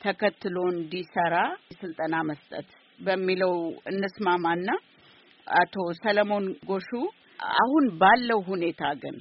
ተከትሎ 0.00 0.56
እንዲሰራ 0.74 1.36
ስልጠና 1.78 2.16
መስጠት 2.28 2.68
በሚለው 2.98 3.54
እንስማማና 3.90 4.68
አቶ 5.46 5.74
ሰለሞን 6.00 6.46
ጎሹ 6.70 6.90
አሁን 7.56 7.84
ባለው 8.00 8.40
ሁኔታ 8.48 8.82
ግን 9.02 9.16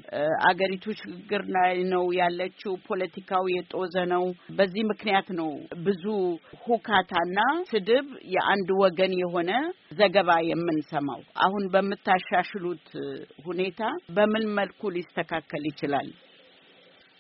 አገሪቱ 0.48 0.86
ችግር 1.02 1.42
ላይ 1.56 1.74
ነው 1.92 2.06
ያለችው። 2.20 2.74
ፖለቲካው 2.88 3.46
የጦዘ 3.54 3.96
ነው። 4.14 4.24
በዚህ 4.58 4.84
ምክንያት 4.92 5.28
ነው 5.40 5.50
ብዙ 5.86 6.04
ሁካታና 6.66 7.40
ስድብ፣ 7.72 8.06
የአንድ 8.36 8.70
ወገን 8.82 9.14
የሆነ 9.22 9.52
ዘገባ 10.00 10.32
የምንሰማው። 10.50 11.22
አሁን 11.46 11.66
በምታሻሽሉት 11.74 12.88
ሁኔታ 13.46 13.82
በምን 14.18 14.46
መልኩ 14.60 14.92
ሊስተካከል 14.98 15.66
ይችላል? 15.72 16.10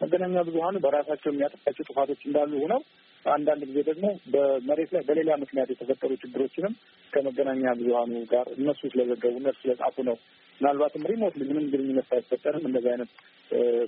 መገናኛ 0.02 0.38
ብዙኃኑ 0.48 0.76
በራሳቸው 0.84 1.30
የሚያጠፋቸው 1.32 1.86
ጥፋቶች 1.90 2.22
እንዳሉ 2.28 2.52
ሆነው 2.64 2.82
አንዳንድ 3.26 3.62
ጊዜ 3.70 3.80
ደግሞ 3.88 4.06
በመሬት 4.34 4.90
ላይ 4.96 5.02
በሌላ 5.08 5.30
ምክንያት 5.42 5.70
የተፈጠሩ 5.72 6.12
ችግሮችንም 6.22 6.74
ከመገናኛ 7.14 7.64
ብዙኃኑ 7.80 8.14
ጋር 8.32 8.46
እነሱ 8.58 8.82
ስለዘገቡ 8.94 9.34
እነሱ 9.42 9.58
ስለጻፉ 9.64 9.96
ነው 10.10 10.18
ምናልባትም 10.62 11.04
ሪሞት 11.12 11.36
ምንም 11.42 11.66
ግንኙነት 11.74 12.06
ሳይፈጠርም 12.12 12.64
እንደዚህ 12.70 12.92
አይነት 12.94 13.12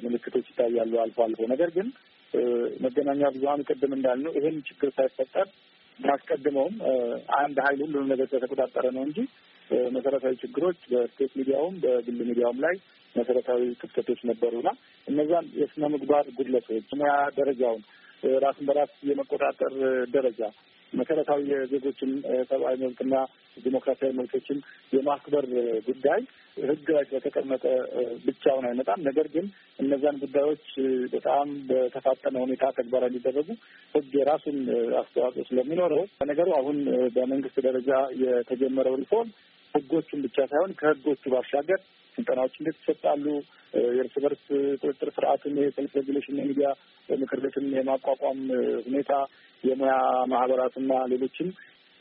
ምልክቶች 0.04 0.46
ይታያሉ 0.52 0.94
አልፎ 1.04 1.18
አልፎ። 1.26 1.42
ነገር 1.54 1.70
ግን 1.78 1.88
መገናኛ 2.84 3.22
ብዙኃኑ 3.36 3.62
ቅድም 3.70 3.94
እንዳልነው 3.98 4.34
ይህን 4.38 4.58
ችግር 4.68 4.90
ሳይፈጠር 4.98 5.48
ማስቀድመውም 6.00 6.76
አንድ 7.40 7.58
ኃይል 7.66 7.80
ሁሉንም 7.86 8.12
ነገር 8.14 8.28
ስለተቆጣጠረ 8.32 8.86
ነው 8.98 9.04
እንጂ 9.08 9.18
መሰረታዊ 9.96 10.34
ችግሮች 10.44 10.80
በስቴት 10.92 11.32
ሚዲያውም 11.40 11.76
በግል 11.84 12.20
ሚዲያውም 12.30 12.60
ላይ 12.66 12.76
መሰረታዊ 13.16 13.62
ክፍተቶች 13.82 14.20
ነበሩና 14.30 14.70
እነዛን 15.08 15.46
የስነ 15.62 15.86
ምግባር 15.94 16.26
ጉድለቶች 16.38 16.90
ሙያ 17.00 17.14
ደረጃውን 17.38 17.82
ራስን 18.44 18.66
በራስ 18.70 18.94
የመቆጣጠር 19.10 19.74
ደረጃ 20.12 20.42
መሰረታዊ 20.94 21.42
የዜጎችን 21.52 22.12
ሰብአዊ 22.50 22.76
መብትና 22.82 23.16
ዲሞክራሲያዊ 23.58 24.12
መብቶችን 24.16 24.58
የማክበር 24.94 25.46
ጉዳይ 25.88 26.22
ሕግ 26.64 26.88
ላይ 26.90 27.04
ስለተቀመጠ 27.10 27.64
ብቻውን 28.26 28.66
አይመጣም። 28.66 29.04
ነገር 29.04 29.28
ግን 29.28 29.46
እነዛን 29.80 30.18
ጉዳዮች 30.18 30.66
በጣም 31.14 31.50
በተፋጠነ 31.70 32.36
ሁኔታ 32.38 32.72
ተግባራዊ 32.78 33.10
እንዲደረጉ 33.12 33.48
ሕግ 33.96 34.12
የራሱን 34.20 34.58
አስተዋጽኦ 35.02 35.46
ስለሚኖረው 35.50 36.04
በነገሩ 36.20 36.50
አሁን 36.58 36.80
በመንግስት 37.16 37.60
ደረጃ 37.68 37.92
የተጀመረው 38.24 38.96
ሪፎርም 38.96 39.32
ሕጎቹን 39.74 40.22
ብቻ 40.26 40.38
ሳይሆን 40.52 40.72
ከሕጎቹ 40.80 41.24
ባሻገር 41.34 41.80
ስልጠናዎች 42.18 42.54
እንዴት 42.60 42.78
ይሰጣሉ፣ 42.82 43.26
የእርስ 43.90 44.16
በርስ 44.24 44.44
ቁጥጥር 44.82 45.10
ስርዓትን፣ 45.18 45.56
የ 45.62 45.72
self 45.72 45.92
regulation፣ 46.00 46.40
የሚዲያ 46.40 46.70
ምክር 47.10 47.40
ቤትን 47.44 47.68
የማቋቋም 47.78 48.40
ሁኔታ፣ 48.88 49.12
የሙያ 49.64 49.94
ማህበራትና 50.32 50.92
ሌሎችም 51.12 51.50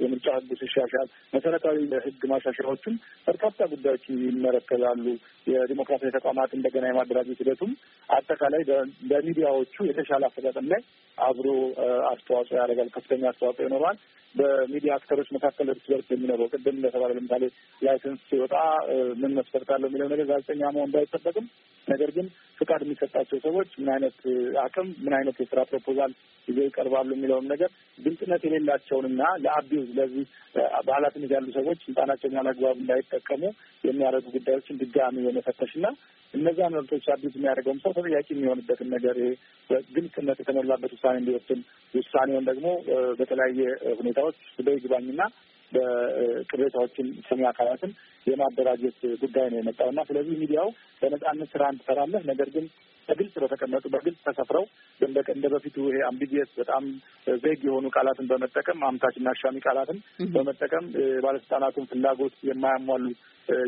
የምርጫ 0.01 0.27
ህጉ 0.37 0.51
ሲሻሻል 0.61 1.07
መሰረታዊ 1.33 1.77
የህግ 1.93 2.23
ማሻሻያዎችም 2.33 2.95
በርካታ 3.27 3.67
ጉዳዮች 3.73 4.05
ይመለከታሉ። 4.27 5.05
የዲሞክራሲያዊ 5.47 6.13
ተቋማት 6.19 6.51
እንደገና 6.55 6.85
የማደራጀት 6.89 7.41
ሂደቱም 7.43 7.73
አጠቃላይ 8.09 8.63
በሚዲያዎቹ 9.11 9.75
የተሻለ 9.89 10.23
አፈጻጸም 10.29 10.69
ላይ 10.73 10.83
አብሮ 11.19 11.49
አስተዋጽኦ 12.13 12.57
ያደርጋል። 12.61 12.91
ከፍተኛ 12.97 13.25
አስተዋጽኦ 13.33 13.67
ይኖረዋል። 13.67 13.99
በሚዲያ 14.35 14.91
actor 14.97 15.14
ኦች 15.14 15.29
መካከል 15.37 15.69
እርስ 15.73 15.85
በርስ 15.91 16.09
የሚኖረው 16.11 16.51
ቅድም 16.53 16.77
እንደተባለ 16.79 17.11
ለምሳሌ 17.17 17.45
license 17.83 18.21
ሲወጣ 18.29 18.55
ምን 19.21 19.33
መስፈርት 19.39 19.71
አለው 19.75 19.89
የሚለው 19.91 20.09
ነገር 20.13 20.27
ጋዜጠኛ 20.31 20.63
መሆን 20.77 20.93
ባይጠበቅም፣ 20.95 21.47
ነገር 21.89 22.11
ግን 22.17 22.27
ፍቃድ 22.59 22.83
የሚሰጣቸው 22.85 23.39
ሰዎች 23.47 23.71
ምን 23.81 23.91
አይነት 23.95 24.19
አቅም፣ 24.65 24.89
ምን 25.05 25.15
አይነት 25.19 25.37
የስራ 25.43 25.61
ፕሮፖዛል 25.71 26.13
ይዘው 26.49 26.67
ይቀርባሉ 26.69 27.09
የሚለውን 27.15 27.49
ነገር 27.53 27.71
ግልጽነት 27.99 28.43
የሌላቸውንና 28.47 29.23
ለአቢዩዝ 29.45 29.89
ለዚህ 29.99 30.27
በኃላፊነት 30.87 31.33
ያሉ 31.37 31.49
ሰዎች 31.59 31.79
ስልጣናቸውን 31.87 32.37
ያላግባብ 32.39 32.77
እንዳይጠቀሙ 32.81 33.43
የሚያደርጉ 33.85 34.27
ጉዳዮችን 34.37 34.81
ድጋሚ 34.83 35.27
የመፈተሽና 35.27 35.87
እነዚያን 36.35 36.75
መብቶች 36.77 37.05
አቢዩዝ 37.13 37.35
የሚያደርገውም 37.37 37.79
ሰው 37.85 37.93
ተጠያቂ 37.97 38.27
የሚሆንበትን 38.33 38.89
ነገር 38.95 39.19
ግልጽነት 39.95 40.39
የተሞላበት 40.43 40.93
ውሳኔ 40.97 41.17
እንዲወስን 41.21 41.61
ውሳኔውን 41.95 42.45
ደግሞ 42.51 42.67
በተለያየ 43.21 43.61
ሁኔታዎች 44.19 44.39
በይግባኝና 44.67 45.21
በቅሬታዎችን 45.73 47.09
ሰሚ 47.29 47.43
አካላትን 47.51 47.93
የማደራጀት 48.27 49.01
ጉዳይ 49.23 49.47
ነው 49.53 49.59
የመጣው 49.61 49.89
እና 49.93 50.01
ስለዚህ 50.09 50.37
ሚዲያው 50.41 50.69
በነጻነት 51.03 51.51
ስራ 51.55 51.65
ትሰራለህ። 51.79 52.23
ነገር 52.31 52.49
ግን 52.57 52.65
በግልጽ 53.09 53.35
በተቀመጡ 53.43 53.85
በግልጽ 53.93 54.19
ተሰፍረው 54.27 54.65
እንደ 55.31 55.47
በፊቱ 55.53 55.77
ይሄ 55.87 55.99
ambiguous 56.09 56.51
በጣም 56.59 56.85
vague 57.45 57.61
የሆኑ 57.69 57.87
ቃላትን 57.95 58.27
በመጠቀም 58.33 58.85
አምታችና 58.89 59.33
አሻሚ 59.35 59.57
ቃላትን 59.67 59.99
በመጠቀም 60.35 60.85
ባለስልጣናቱን 61.25 61.89
ፍላጎት 61.93 62.37
የማያሟሉ 62.49 63.07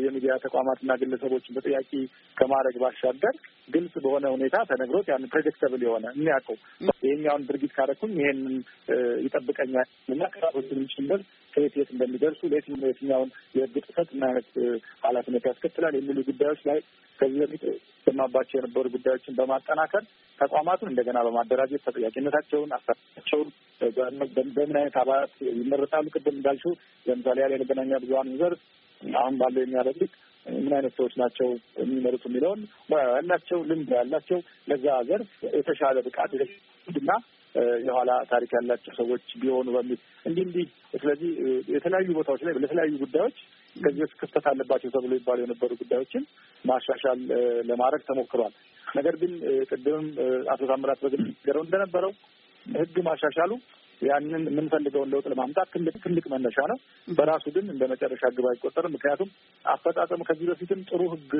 የሚዲያ 0.05 0.33
ተቋማትና 0.43 0.91
ግለሰቦችን 1.01 1.55
ተጠያቂ 1.57 1.91
ከማድረግ 2.37 2.75
ባሻገር 2.83 3.35
ግልጽ 3.67 3.93
በሆነ 4.03 4.25
ሁኔታ 4.35 4.57
ተነግሮት 4.69 5.07
ያን 5.11 5.29
predictable 5.31 5.81
የሆነ 5.85 6.05
የሚያውቀው 6.13 6.57
ይሄኛውን 7.05 7.45
ድርጊት 7.49 7.73
ካደረኩኝ 7.77 8.13
ይሄንን 8.21 8.55
ይጠብቀኛል 9.25 9.87
እና 10.13 10.21
ቅጣቶችንም 10.33 10.85
ጭምር 10.93 11.21
ከየት 11.53 11.75
የት 11.77 11.89
እንደሚደርሱ 11.93 12.41
ለየትኛውን 12.51 13.29
የህግ 13.55 13.75
ጥሰት 13.85 14.09
ምን 14.13 14.25
አይነት 14.29 14.49
ኃላፊነት 15.05 15.45
ያስከትላል 15.49 15.95
የሚሉ 15.97 16.19
ጉዳዮች 16.29 16.61
ላይ 16.69 16.79
ከዚህ 17.19 17.39
በፊት 17.43 17.63
ሰማባቸው 18.07 18.57
የነበሩ 18.57 18.85
ጉዳዮችን 18.95 19.37
በማጠናከር 19.39 20.03
ተቋማቱን 20.39 20.89
እንደገና 20.91 21.17
በማደራጀት 21.25 21.83
ተጠያቂነታቸውን፣ 21.87 22.71
አሰራራቸውን 22.77 23.49
በምን 24.55 24.77
አይነት 24.79 24.95
አባላት 25.01 25.33
ይመረጣሉ፣ 25.51 26.05
ቅድም 26.15 26.35
እንዳልሽው 26.37 26.73
ለምሳሌ 27.05 27.39
ያለ 27.43 27.53
የመገናኛ 27.57 27.99
ብዙኃን 28.03 28.31
ዘርፍ 28.41 28.61
አሁን 29.01 29.35
ባለው 29.41 29.61
የሚያደርጉት 29.63 30.13
ምን 30.45 30.73
አይነት 30.77 30.93
ሰዎች 30.99 31.13
ናቸው 31.21 31.49
የሚመሩት 31.81 32.23
የሚለውን 32.27 32.61
ያላቸው 33.11 33.59
ልምድ 33.69 33.91
ያላቸው 33.99 34.39
ለዛ 34.67 34.95
ዘርፍ 35.09 35.29
የተሻለ 35.57 35.97
ብቃት 36.07 36.31
እና 36.87 37.11
የኋላ 37.85 38.11
ታሪክ 38.29 38.51
ያላቸው 38.57 38.93
ሰዎች 38.99 39.25
ቢሆኑ 39.41 39.67
በሚል 39.75 39.99
እንዲህ 40.25 40.43
እንዲህ 40.47 40.67
ስለዚህ 40.93 41.31
የተለያዩ 41.75 42.09
ቦታዎች 42.19 42.41
ላይ 42.47 42.53
ለተለያዩ 42.63 42.93
ጉዳዮች 43.03 43.37
ከዚህ 43.75 43.99
በፊት 44.01 44.17
ክፍተት 44.21 44.45
አለባቸው 44.51 44.93
ተብሎ 44.95 45.11
ይባሉ 45.19 45.39
የነበሩ 45.41 45.71
ጉዳዮችን 45.81 46.23
ማሻሻል 46.65 47.19
ለማድረግ 47.69 48.01
ተሞክሯል። 48.09 48.53
ነገር 48.95 49.15
ግን 49.21 49.33
ቅድምም 49.69 50.07
አቶ 50.49 50.61
ታምራት 50.71 50.99
በግል 51.03 51.23
ገረው 51.45 51.63
እንደነበረው 51.65 52.11
ህግ 52.65 52.97
ማሻሻሉ 53.07 53.51
ያንን 54.01 54.43
የምንፈልገውን 54.49 55.11
ለውጥ 55.13 55.25
ለማምጣት 55.31 55.67
ትልቅ 55.73 55.95
ትልቅ 56.05 56.23
መነሻ 56.33 56.59
ነው። 56.71 56.77
በራሱ 57.07 57.45
ግን 57.55 57.65
እንደ 57.69 57.83
መጨረሻ 57.91 58.23
ግብ 58.37 58.45
አይቆጠርም። 58.51 58.93
ምክንያቱም 58.95 59.29
አፈጻጸሙ 59.65 60.21
ከዚህ 60.29 60.47
በፊትም 60.51 60.79
ጥሩ 60.89 61.01
ህግ 61.13 61.33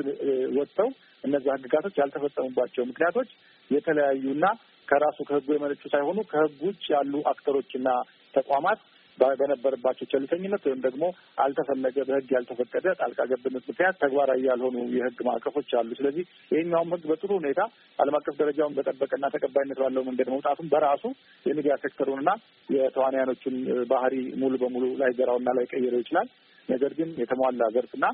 ወጥተው 0.58 0.88
እነዛ 1.24 1.46
ህግጋቶች 1.56 1.96
ያልተፈጸሙባቸው 2.00 2.84
ምክንያቶች 2.90 3.30
የተለያዩና 3.70 4.44
ከራሱ 4.92 5.18
ከህጉ 5.28 5.48
የመነጩ 5.54 5.82
ሳይሆኑ 5.92 6.18
ከህግ 6.30 6.58
ውጭ 6.66 6.84
ያሉ 6.94 7.14
አክተሮችና 7.30 7.88
ተቋማት 8.34 8.80
በነበረባቸው 9.18 10.06
ቸልተኝነት 10.12 10.62
ወይም 10.66 10.80
ደግሞ 10.84 11.04
አልተፈለገ 11.38 11.96
በህግ 12.08 12.28
ያልተፈቀደ 12.34 12.86
ጣልቃ 13.00 13.20
ገብነት 13.30 13.64
ምክንያት 13.70 13.96
ተግባራዊ 14.02 14.40
ያልሆኑ 14.48 14.76
የህግ 14.94 15.18
ማዕቀፎች 15.28 15.70
አሉ። 15.80 15.90
ስለዚህ 15.98 16.24
ይሄኛውም 16.50 16.92
ህግ 16.94 17.04
በጥሩ 17.10 17.30
ሁኔታ 17.40 17.60
ዓለም 17.98 18.16
አቀፍ 18.18 18.36
ደረጃውን 18.40 18.76
በጠበቀና 18.78 19.28
ተቀባይነት 19.34 19.80
ባለው 19.82 20.04
መንገድ 20.08 20.30
መውጣቱን 20.34 20.70
በራሱ 20.72 21.04
የሚዲያ 21.46 21.76
ሴክተሩንና 21.84 22.32
የተዋንያኖችን 22.68 23.56
ባህሪ 23.92 24.14
ሙሉ 24.42 24.54
በሙሉ 24.62 24.86
ላይገራውና 25.02 25.50
ላይቀይረው 25.58 26.02
ይችላል። 26.04 26.28
ነገር 26.68 26.92
ግን 26.98 27.08
የተሟላ 27.20 27.62
ዘርፍና 27.74 28.06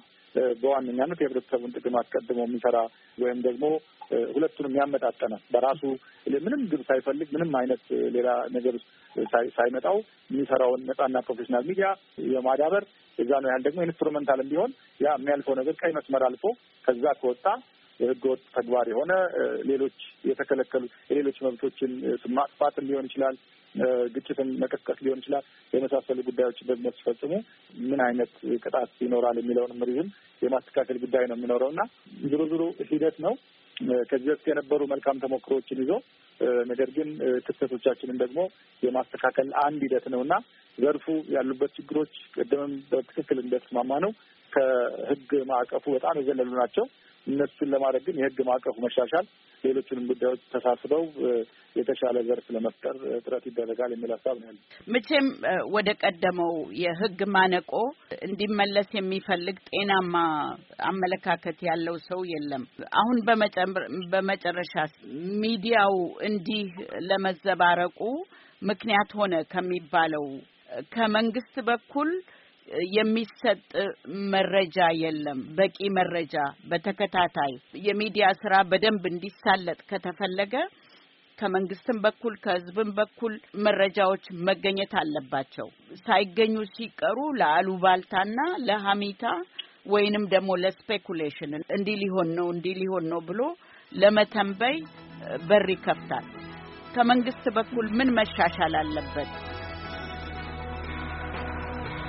በዋነኛነት 0.63 1.19
የህብረተሰቡን 1.21 1.75
ጥቅም 1.77 1.97
አስቀድሞ 2.01 2.39
የሚሰራ 2.45 2.79
ወይም 3.19 3.41
ደግሞ 3.47 3.65
ሁለቱንም 4.35 4.77
ያመጣጠነ 4.79 5.35
በራሱ 5.53 5.83
ምንም 6.45 6.63
ግብ 6.71 6.83
ሳይፈልግ 6.89 7.29
ምንም 7.35 7.51
አይነት 7.61 7.83
ሌላ 8.15 8.29
ነገር 8.57 8.77
ሳይመጣው 9.57 9.97
የሚሰራውን 10.31 10.85
ነጻና 10.89 11.19
professional 11.27 11.65
ሚዲያ 11.71 11.89
የማዳበር 12.29 12.85
የዛ 13.19 13.31
ነው 13.43 13.49
ያህል 13.51 13.63
ደግሞ 13.67 13.79
instrumental 13.87 14.40
ም 14.40 14.49
ቢሆን 14.53 14.73
ያ 15.01 15.15
የሚያልፈው 15.17 15.57
ነገር 15.61 15.75
ቀይ 15.81 15.93
መስመር 15.99 16.25
አልፎ 16.29 16.45
ከዛ 16.85 17.05
ከወጣ 17.21 17.47
የህገወጥ 18.01 18.43
ተግባር 18.57 18.87
የሆነ 18.91 19.13
ሌሎች 19.71 19.97
የተከለከሉ 20.29 20.83
የሌሎች 21.11 21.39
መብቶችን 21.47 21.93
ማጥፋትን 22.37 22.87
ሊሆን 22.91 23.09
ይችላል፣ 23.09 23.37
ግጭትን 24.15 24.49
መቀስቀስ 24.63 24.99
ሊሆን 25.05 25.21
ይችላል። 25.23 25.45
የመሳሰሉ 25.73 26.19
ጉዳዮችን 26.29 26.69
ደግሞ 26.71 26.93
ሲፈጽሙ 26.97 27.33
ምን 27.83 28.01
አይነት 28.01 28.33
ቅጣት 28.61 28.93
ይኖራል 29.05 29.39
የሚለውንም 29.41 29.85
ሪዝም 29.91 30.09
የማስተካከል 30.43 30.99
ጉዳይ 31.05 31.25
ነው 31.27 31.37
የሚኖረው 31.37 31.71
እና 31.71 31.83
ዞሮ 32.33 32.63
ሂደት 32.91 33.19
ነው። 33.27 33.35
ከዚህ 34.11 34.29
በፊት 34.29 34.47
የነበሩ 34.51 34.81
መልካም 34.93 35.21
ተሞክሮዎችን 35.25 35.83
ይዞ 35.83 35.93
ነገር 36.67 36.89
ግን 36.97 37.09
ክስተቶቻችንን 37.47 38.17
ደግሞ 38.23 38.41
የማስተካከል 38.83 39.49
አንድ 39.65 39.81
ሂደት 39.87 40.07
ነው 40.15 40.21
እና 40.25 40.35
ዘርፉ 40.79 41.07
ያሉበት 41.29 41.71
ችግሮች 41.79 42.15
ቅድምም 42.37 42.73
በትክክል 42.91 43.39
እንደተስማማ 43.43 43.93
ነው 44.05 44.13
ከህግ 44.53 45.31
ማዕቀፉ 45.51 45.85
በጣም 45.97 46.19
የዘለሉ 46.21 46.51
ናቸው። 46.61 46.85
እነሱን 47.29 47.71
ለማድረግ 47.73 48.03
ግን 48.07 48.19
የህግ 48.21 48.39
ማዕቀፉ 48.49 48.77
መሻሻል፣ 48.85 49.27
ሌሎችንም 49.65 50.05
ጉዳዮች 50.11 50.43
ተሳስበው 50.53 51.03
የተሻለ 51.77 52.17
ዘርፍ 52.29 52.47
ለመፍጠር 52.55 52.95
ጥረት 53.25 53.45
ይደረጋል 53.49 53.91
የሚል 53.95 54.11
ሀሳብ 54.15 54.37
ነው 54.41 54.47
ያለ። 54.49 54.59
መቼም 54.87 55.27
ወደ 55.75 55.89
ቀደመው 56.03 56.53
የህግ 56.83 57.21
ማነቆ 57.35 57.73
እንዲመለስ 58.29 58.89
የሚፈልግ 58.99 59.59
ጤናማ 59.71 60.15
አመለካከት 60.91 61.59
ያለው 61.69 61.97
ሰው 62.09 62.23
የለም። 62.33 62.65
አሁን 63.01 63.19
በመጨረሻ 64.13 64.75
ሚዲያው 65.43 65.95
እንዲህ 66.29 66.67
ለመዘባረቁ 67.11 68.01
ምክንያት 68.63 69.11
ሆነ 69.19 69.35
ከሚባለው 69.53 70.25
ከመንግስት 70.95 71.55
በኩል 71.69 72.09
የሚሰጥ 72.95 73.61
መረጃ 74.33 74.79
የለም። 75.01 75.41
በቂ 75.59 75.79
መረጃ 75.99 76.35
በተከታታይ 76.71 77.53
የሚዲያ 77.87 78.27
ስራ 78.43 78.55
በደንብ 78.71 79.05
እንዲሳለጥ 79.13 79.79
ከተፈለገ 79.91 80.55
ከመንግስትም 81.39 81.99
በኩል 82.05 82.35
ከህዝብም 82.45 82.91
በኩል 82.97 83.35
መረጃዎች 83.67 84.25
መገኘት 84.49 84.95
አለባቸው። 85.03 85.67
ሳይገኙ 86.03 86.57
ሲቀሩ 86.73 87.19
ለአሉባልታና 87.41 88.39
ለሀሚታ 88.69 89.25
ወይንም 89.89 90.25
ደግሞ 90.33 90.51
ለ 90.63 90.77
speculation 90.77 91.53
እንዲህ 91.77 91.97
ሊሆን 92.03 92.31
ነው 92.39 92.49
እንዲህ 92.55 92.75
ሊሆን 92.81 93.07
ነው 93.13 93.21
ብሎ 93.29 93.41
ለመተንበይ 93.93 94.77
በር 95.49 95.69
ይከፍታል። 95.75 96.27
ከመንግስት 96.95 97.47
በኩል 97.57 97.87
ምን 97.99 98.11
መሻሻል 98.19 98.75
አለበት? 98.81 99.31